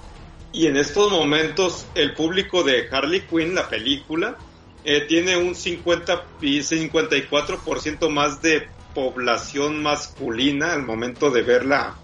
[0.53, 4.37] y en estos momentos el público de Harley Quinn, la película,
[4.85, 11.97] eh, tiene un 50 y 54% más de población masculina al momento de ver la,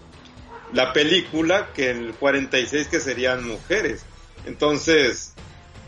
[0.73, 4.07] la película que el 46 que serían mujeres.
[4.47, 5.35] Entonces,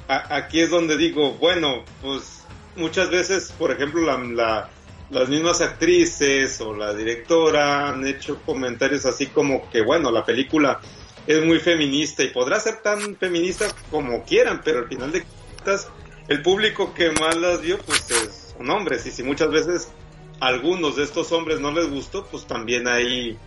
[0.07, 2.43] aquí es donde digo, bueno, pues
[2.75, 4.69] muchas veces, por ejemplo, la,
[5.11, 10.79] las mismas actrices o la directora han hecho comentarios así como que, bueno, la película
[11.27, 15.89] es muy feminista y podrá ser tan feminista como quieran, pero al final de cuentas,
[16.29, 19.05] el público que más las vio, pues son hombres.
[19.05, 19.91] Y si muchas veces
[20.39, 23.37] a algunos de estos hombres no les gustó, pues también ahí,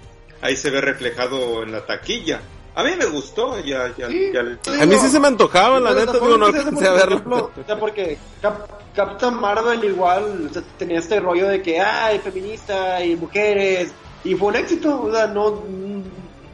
[0.42, 2.42] ahí se ve reflejado en la taquilla.
[2.76, 6.36] A mí me gustó, ya, ya, A mí sí se me antojaba, la neta, digo,
[6.36, 7.52] no alcancé a verlo.
[7.56, 8.18] o sea, porque
[8.94, 13.92] Captain Marvel igual tenía este rollo de que, ay, feminista y mujeres,
[14.24, 15.62] y fue un éxito, o sea, no,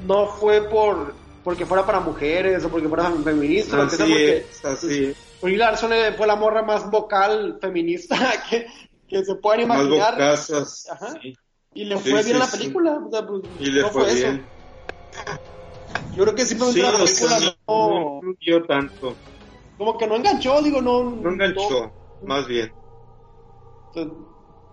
[0.06, 3.82] no fue por porque fuera para mujeres o porque fuera feminista.
[3.82, 5.14] Así porque, es, así.
[5.40, 8.16] Pues, Larson fue la morra más vocal feminista
[8.50, 8.66] que,
[9.08, 10.18] que se pueden imaginar.
[10.18, 11.14] Más Ajá.
[11.72, 12.98] Y le fue bien la película.
[13.06, 14.44] O sea, pues, y le fue, bien.
[15.12, 15.40] Eso.
[16.14, 19.16] Yo creo que simplemente la película no, no tanto.
[19.76, 21.11] Como que no enganchó, digo, no.
[21.11, 21.92] No enganchó,
[22.22, 22.72] más bien.
[23.92, 24.08] Pues,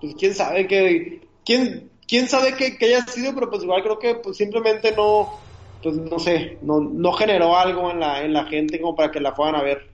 [0.01, 1.27] pues quién sabe que.
[1.45, 5.39] ¿Quién, quién sabe qué, haya sido, pero pues igual creo que pues simplemente no,
[5.81, 9.19] pues no sé, no, no generó algo en la, en la gente como para que
[9.19, 9.91] la puedan a ver.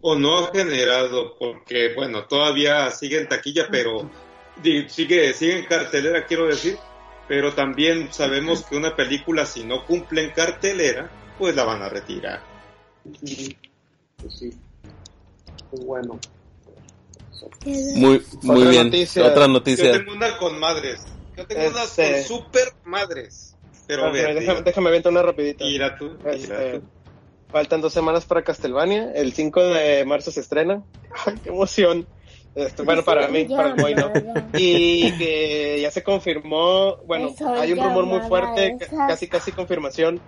[0.00, 4.10] O no ha generado, porque bueno, todavía sigue en taquilla, pero
[4.88, 6.78] sigue, sigue en cartelera, quiero decir,
[7.28, 11.88] pero también sabemos que una película si no cumple en cartelera, pues la van a
[11.88, 12.40] retirar.
[13.04, 14.52] Pues sí.
[15.70, 16.18] Pues bueno.
[17.64, 18.92] Muy, muy bien.
[19.24, 19.92] Otra noticia.
[19.92, 21.06] Yo tengo una con madres.
[21.36, 23.56] Yo tengo unas con este, super madres.
[23.86, 25.64] Pero, déjame, déjame aventar una rapidita.
[25.64, 26.86] Mira tú, mira este, tú.
[27.48, 29.12] Faltan dos semanas para Castlevania.
[29.12, 30.82] El 5 de marzo se estrena.
[31.26, 32.06] ¡Ay, qué emoción!
[32.84, 34.12] Bueno, para mí, para el no.
[34.54, 38.78] Y que ya se confirmó, bueno, hay un rumor muy fuerte,
[39.08, 40.20] casi casi confirmación,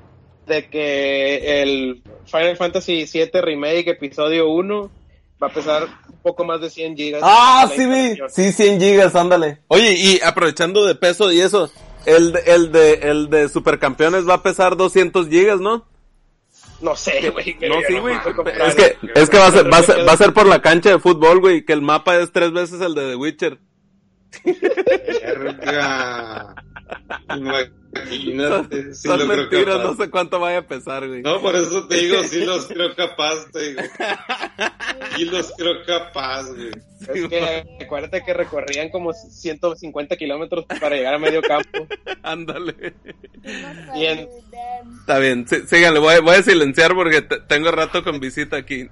[0.46, 4.90] de que el Final Fantasy VII Remake Episodio 1
[5.42, 7.22] va a pesar un poco más de 100 gigas.
[7.24, 8.18] Ah, sí, vi.
[8.28, 9.60] Sí, 100 gigas, ándale.
[9.68, 11.70] Oye, y aprovechando de peso y eso,
[12.04, 15.86] el de, el de, el de Supercampeones va a pesar 200 gigas, ¿no?
[16.80, 17.56] No sé, güey.
[17.68, 18.16] No, sí, güey.
[18.66, 20.62] Es que, es que va a ser, va a ser, va a ser por la
[20.62, 23.58] cancha de fútbol, güey, que el mapa es tres veces el de The Witcher.
[27.36, 28.94] Imagínate.
[28.94, 31.22] Si son mentiras, no sé cuánto vaya a pesar, güey.
[31.22, 33.82] No, por eso te digo, sí los creo capaz, te digo.
[35.16, 36.70] Sí los creo capaz, güey.
[37.00, 41.86] Es que acuérdate que recorrían como 150 kilómetros para llegar a medio campo.
[42.22, 42.94] Ándale.
[43.94, 44.28] Bien.
[45.00, 48.88] Está bien, sí, síganle, voy, voy, a silenciar porque tengo rato con visita aquí.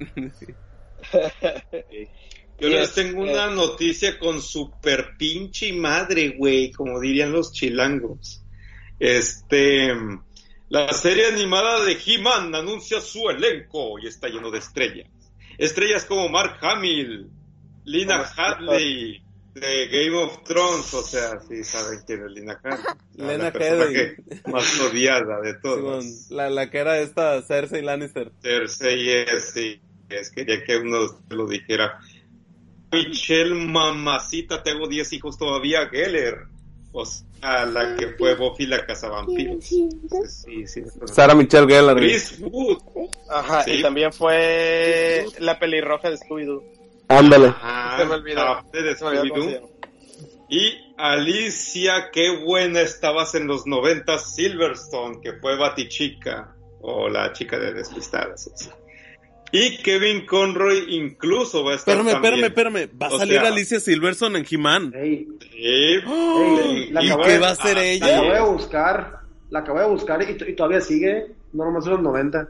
[2.58, 8.42] Yo les tengo una noticia con super pinche madre, güey, como dirían los chilangos.
[8.98, 9.92] Este,
[10.68, 15.08] la serie animada de He-Man anuncia su elenco y está lleno de estrellas.
[15.58, 17.30] Estrellas como Mark Hamill,
[17.84, 19.22] Lina Hadley,
[19.54, 22.84] de Game of Thrones, o sea, sí saben quién es Lina Hadley.
[23.16, 24.16] Lena Hadley.
[24.46, 26.30] Más odiada de todos.
[26.30, 28.32] la, la que era esta Cersei Lannister.
[28.42, 29.80] Cersei es, sí.
[30.08, 31.98] Es, quería que uno lo dijera.
[32.96, 36.46] Michelle Mamacita, tengo 10 hijos todavía, Geller.
[36.92, 39.64] O sea, la que fue Buffy la Cazavampiros.
[39.64, 41.96] Sí, sí, Sara Michelle Gellar.
[41.96, 42.78] Chris Wood.
[43.28, 46.62] Ajá, y también fue la pelirroja de Scooby-Doo.
[47.08, 47.54] Ándale.
[47.98, 48.62] Se me olvidó.
[48.72, 49.70] De Scooby-Doo.
[50.48, 57.58] Y Alicia, qué buena estabas en los 90 Silverstone, que fue Batichica, o la chica
[57.58, 58.48] de Despistadas.
[59.52, 61.96] Y Kevin Conroy incluso va a estar.
[61.96, 62.90] Espérame, espérame, espérame.
[63.00, 64.92] Va a salir Alicia Silverson en He-Man.
[64.92, 65.28] Sí.
[65.54, 66.00] ¿Y
[67.24, 68.06] qué va a hacer ella?
[68.06, 69.20] La acabo de buscar.
[69.50, 71.26] La acabo de buscar y, todavía sigue.
[71.52, 72.48] No nomás en los 90.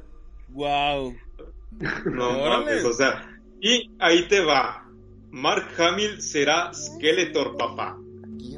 [0.49, 1.15] Wow.
[2.07, 3.39] no mames, o sea.
[3.61, 4.85] Y ahí te va.
[5.31, 7.99] Mark Hamill será Skeletor, papá.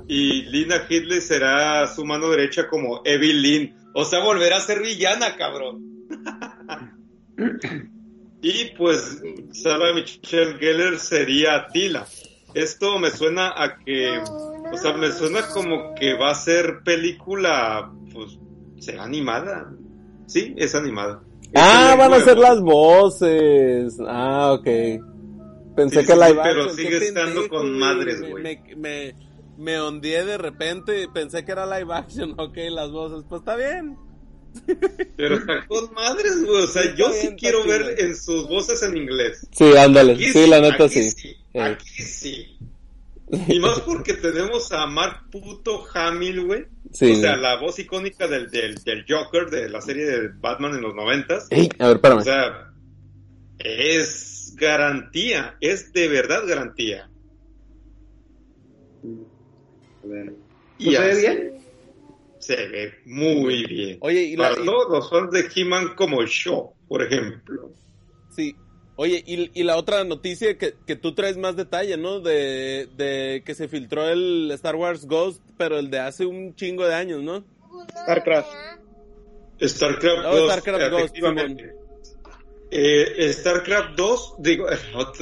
[0.07, 3.75] Y Lina Hitler será su mano derecha como Evelyn.
[3.95, 5.85] O sea, volverá a ser villana, cabrón.
[8.41, 9.21] Y pues
[9.53, 12.07] Sarah Michelle Geller sería Tila.
[12.55, 14.19] Esto me suena a que
[14.73, 18.39] O sea, me suena como que va a ser película, pues,
[18.79, 19.73] será animada.
[20.27, 21.23] Sí, es animada.
[21.55, 23.97] Ah, van a ser las voces.
[24.07, 24.67] Ah, ok.
[25.75, 28.43] Pensé que la iba Pero sigue estando con madres, güey.
[28.43, 29.15] Me, me,
[29.57, 31.09] me, ondeé de repente.
[31.13, 32.35] Pensé que era live action.
[32.39, 33.25] Ok, las voces.
[33.29, 33.97] Pues está bien.
[35.17, 36.65] Pero está con madres, güey.
[36.65, 39.47] O sea, yo sí quiero ver en sus voces en inglés.
[39.53, 40.17] Sí, ándale.
[40.17, 41.11] sí, la neta sí.
[41.55, 42.59] Aquí sí.
[43.49, 46.67] Y más porque tenemos a Mark Puto Hamill, güey.
[46.91, 50.83] O sea, la voz icónica del, del, del, Joker de la serie de Batman en
[50.83, 51.49] los noventas.
[51.51, 52.19] a ver, espérame.
[52.19, 52.73] O sea,
[53.59, 57.11] es garantía, es de verdad garantía.
[60.03, 60.35] A ver.
[60.79, 61.58] se ve bien?
[62.49, 63.99] Se ve muy bien.
[64.01, 67.73] Oye, y Para todos los fans de He-Man como yo, por ejemplo.
[68.35, 68.57] Sí,
[68.97, 72.21] Oye, y, la otra noticia que, que, tú traes más detalle, ¿no?
[72.21, 76.87] De, de, que se filtró el Star Wars Ghost, pero el de hace un chingo
[76.87, 77.45] de años, ¿no?
[78.03, 78.49] StarCraft.
[79.63, 80.51] StarCraft 2.
[80.51, 81.17] StarCraft Ghost,
[82.71, 84.67] eh, StarCraft 2, digo,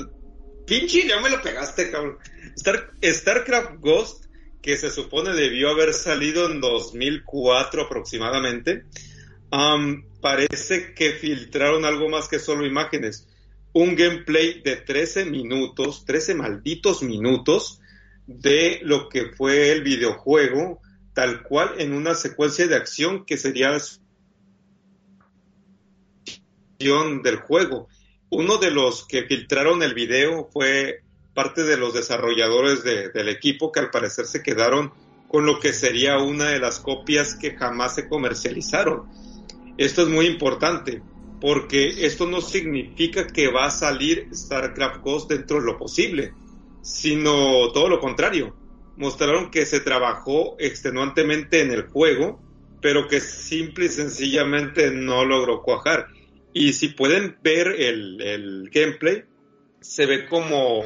[0.67, 2.19] pinche, ya me lo pegaste, cabrón.
[2.55, 4.26] Star, StarCraft Ghost,
[4.67, 8.83] que se supone debió haber salido en 2004 aproximadamente,
[10.21, 13.29] parece que filtraron algo más que solo imágenes
[13.73, 17.79] un gameplay de 13 minutos, 13 malditos minutos
[18.27, 20.81] de lo que fue el videojuego,
[21.13, 23.77] tal cual en una secuencia de acción que sería
[26.79, 27.89] del juego.
[28.31, 31.03] Uno de los que filtraron el video fue
[31.37, 34.93] parte de los desarrolladores del equipo que al parecer se quedaron
[35.29, 39.05] con lo que sería una de las copias que jamás se comercializaron.
[39.77, 41.03] Esto es muy importante
[41.39, 46.33] porque esto no significa que va a salir StarCraft Ghost dentro de lo posible,
[46.81, 48.57] sino todo lo contrario.
[48.97, 52.41] Mostraron que se trabajó extenuantemente en el juego,
[52.81, 56.07] pero que simple y sencillamente no logró cuajar.
[56.55, 59.25] Y si pueden ver el, el gameplay,
[59.89, 60.85] se ve como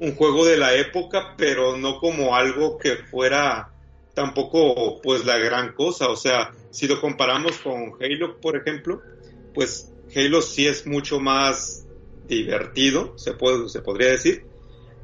[0.00, 3.72] un juego de la época, pero no como algo que fuera
[4.14, 6.08] tampoco pues la gran cosa.
[6.08, 9.02] O sea, si lo comparamos con Halo, por ejemplo,
[9.54, 11.84] pues Halo sí es mucho más
[12.28, 14.44] divertido, se, puede, se podría decir,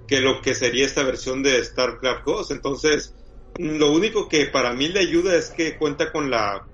[0.07, 2.51] que lo que sería esta versión de StarCraft Ghost.
[2.53, 3.15] Entonces,
[3.59, 6.67] lo único que para mí le ayuda es que cuenta con la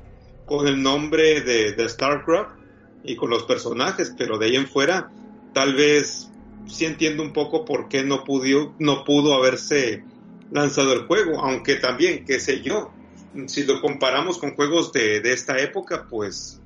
[0.45, 2.59] con el nombre de, de StarCraft
[3.05, 5.11] y con los personajes, pero de ahí en fuera,
[5.55, 6.30] tal vez
[6.67, 10.05] sí entiendo un poco por qué no pudo, no pudo haberse
[10.51, 12.93] lanzado el juego, aunque también, qué sé yo,
[13.47, 16.61] si lo comparamos con juegos de, de esta época, pues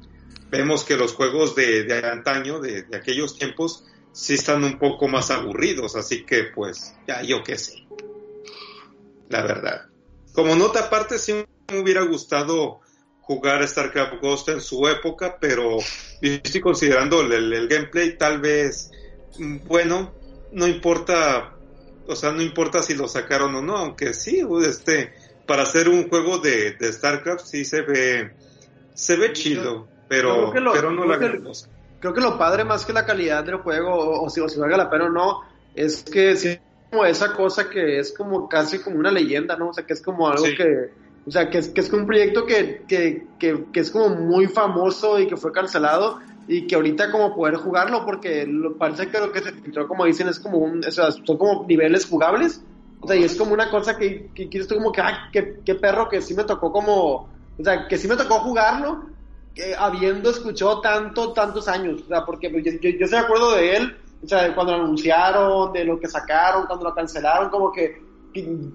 [0.55, 5.97] vemos que los juegos de, antaño, de, aquellos tiempos, sí están un poco más aburridos,
[5.97, 7.85] así que pues ya yo qué sé.
[9.29, 9.87] La verdad.
[10.33, 11.33] Como nota aparte, sí
[11.73, 12.81] me hubiera gustado
[13.21, 15.79] jugar StarCraft Ghost en su época, pero
[16.21, 18.91] estoy considerando el, gameplay, tal vez,
[19.67, 20.13] bueno,
[20.53, 21.55] no importa,
[22.07, 25.13] o sea, no importa si lo sacaron o no, aunque sí, este,
[25.47, 28.33] para hacer un juego de, de StarCraft sí se ve,
[28.95, 31.43] se ve chido pero, pero no la que,
[32.01, 34.77] Creo que lo padre más que la calidad del juego, o, si, o si valga
[34.77, 35.41] la pena o no,
[35.75, 36.61] es que es
[36.91, 39.71] como esa cosa que es como casi como una leyenda, ¿no?
[39.71, 40.91] O sea, que es como algo que,
[41.27, 44.47] o sea, que es, que es un proyecto que, que, que, que, es como muy
[44.49, 48.47] famoso y que fue cancelado y que ahorita como poder jugarlo porque
[48.79, 51.65] parece que lo que se filtró, como dicen, es como un, o sea, son como
[51.67, 52.63] niveles jugables.
[53.01, 55.61] O sea, y es como una cosa que, que quieres tú como que, ay, qué,
[55.65, 57.29] qué perro que sí me tocó como,
[57.59, 59.15] o sea, que sí me tocó jugarlo
[59.79, 64.27] habiendo escuchado tanto, tantos años, o sea, porque yo, yo, yo, acuerdo de él, o
[64.27, 68.03] sea, cuando lo anunciaron, de lo que sacaron, cuando lo cancelaron, como que,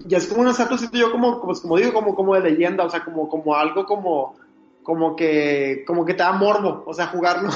[0.06, 2.90] ya es como un cierto yo como, como, como digo, como, como de leyenda, o
[2.90, 4.36] sea, como, como algo como,
[4.82, 7.50] como que, como que te da morbo, o sea, jugarlo.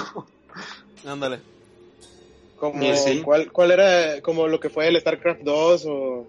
[1.07, 1.41] Ándale.
[2.57, 2.83] Como,
[3.25, 6.27] ¿cuál, ¿Cuál era como lo que fue el StarCraft 2 o...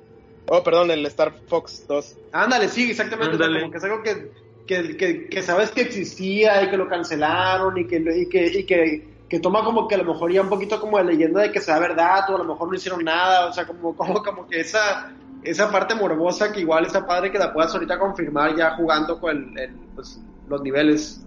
[0.47, 2.15] Oh, perdón, el Star Fox 2.
[2.31, 3.37] Ándale, sí, exactamente.
[3.37, 4.29] como que es algo que
[4.65, 9.07] que, que, sabes que existía y que lo cancelaron y que, y que, y que,
[9.29, 11.61] que, toma como que a lo mejor ya un poquito como de leyenda de que
[11.61, 14.59] sea verdad o a lo mejor no hicieron nada, o sea, como, como, como que
[14.59, 15.11] esa,
[15.43, 19.57] esa parte morbosa que igual está padre que la puedas ahorita confirmar ya jugando con
[19.57, 21.21] el, pues, los niveles.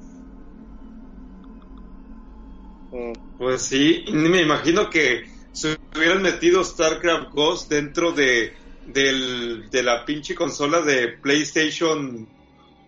[3.39, 8.55] Pues sí, me imagino que si hubieran metido StarCraft Ghost dentro de,
[8.87, 12.27] del, de la pinche consola de PlayStation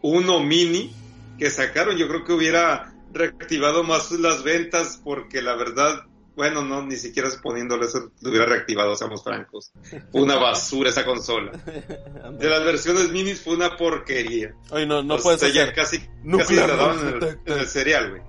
[0.03, 0.93] uno mini
[1.39, 6.05] que sacaron, yo creo que hubiera reactivado más las ventas porque la verdad
[6.41, 9.73] bueno, no, ni siquiera poniéndole eso lo hubiera reactivado, seamos francos.
[10.11, 11.53] Fue una basura esa consola.
[11.53, 14.55] De las versiones minis fue una porquería.
[14.71, 15.75] Oye, no, no puedes hacer.
[15.75, 15.99] casi,
[16.39, 18.23] casi la daban en el, en el cereal, güey.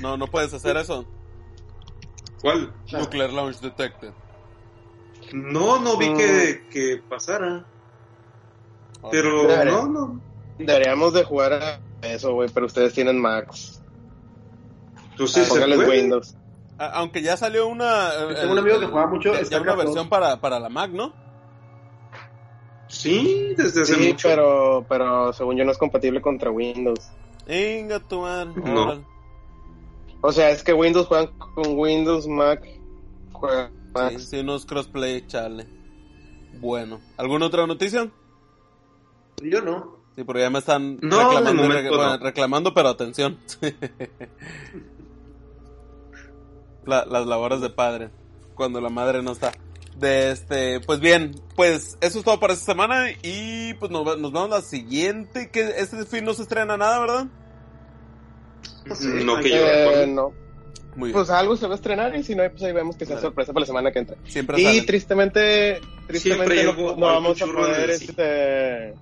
[0.00, 1.04] No, no puedes hacer eso.
[2.40, 2.72] ¿Cuál?
[2.92, 4.12] Nuclear Launch Detected.
[5.32, 7.66] No, no vi que, que pasara.
[9.10, 10.20] Pero Debería- no, no.
[10.56, 13.75] Deberíamos de jugar a eso, güey, pero ustedes tienen Max.
[15.16, 15.88] Tú sí Ah, se puede.
[15.88, 16.36] Windows.
[16.78, 18.10] Aunque ya salió una.
[18.20, 20.08] Yo tengo un amigo que juega mucho Ya, una versión 2.
[20.08, 21.12] para, para la Mac, ¿no?
[22.88, 24.28] Sí, desde hace Sí, mucho.
[24.28, 27.08] pero, pero según yo no es compatible contra Windows.
[27.46, 28.52] Venga, tu man.
[28.56, 29.04] No.
[30.20, 32.62] O sea, es que Windows juegan con Windows, Mac
[33.32, 34.28] juega Sí, Max.
[34.28, 35.66] sí, unos crossplay, chale.
[36.60, 38.08] Bueno, ¿alguna otra noticia?
[39.42, 39.96] Yo no.
[40.14, 42.24] Sí, porque ya me están No, reclamando, momento re- bueno, no.
[42.24, 43.38] reclamando, pero atención.
[46.86, 48.10] La- las labores de padre,
[48.54, 49.52] cuando la madre no está.
[49.98, 54.16] De este, pues bien, pues eso es todo para esta semana y pues nos, va-
[54.16, 57.26] nos vemos la siguiente, que este fin no se estrena nada, ¿verdad?
[59.24, 60.32] No que yo Eh, no.
[60.96, 61.12] Muy bien.
[61.14, 63.26] Pues algo se va a estrenar y si no, pues ahí vemos que sea Vale.
[63.26, 64.16] sorpresa para la semana que entra.
[64.24, 64.86] Siempre Y salen.
[64.86, 68.94] tristemente, tristemente no, algo- no vamos a poder este,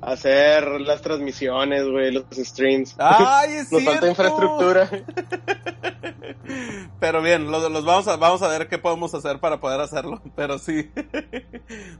[0.00, 2.94] hacer las transmisiones, güey, los streams.
[2.98, 4.90] ¡Ay, es Nos falta infraestructura.
[7.00, 10.20] Pero bien, los, los vamos a vamos a ver qué podemos hacer para poder hacerlo.
[10.36, 10.90] Pero sí,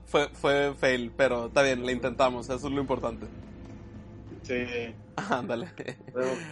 [0.06, 3.26] fue fue fail, pero está bien, le intentamos, eso es lo importante.
[4.42, 4.64] Sí.
[5.16, 5.68] Ándale,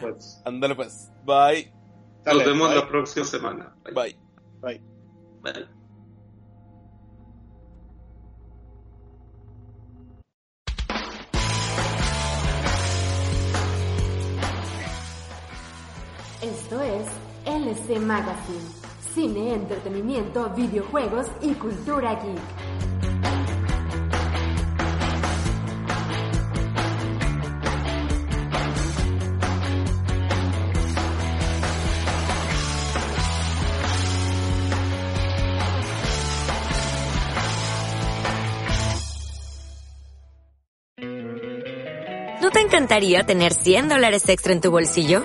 [0.00, 1.72] pues, ándale pues, bye,
[2.24, 2.78] Nos Dale, vemos bye.
[2.78, 3.74] la próxima semana.
[3.84, 3.94] Bye.
[3.94, 4.18] bye.
[4.60, 4.80] Bye.
[5.42, 5.75] Bye.
[16.42, 17.06] Esto es
[17.46, 18.60] LC Magazine.
[19.14, 22.36] Cine, entretenimiento, videojuegos y cultura geek.
[42.42, 45.24] ¿No te encantaría tener 100 dólares extra en tu bolsillo?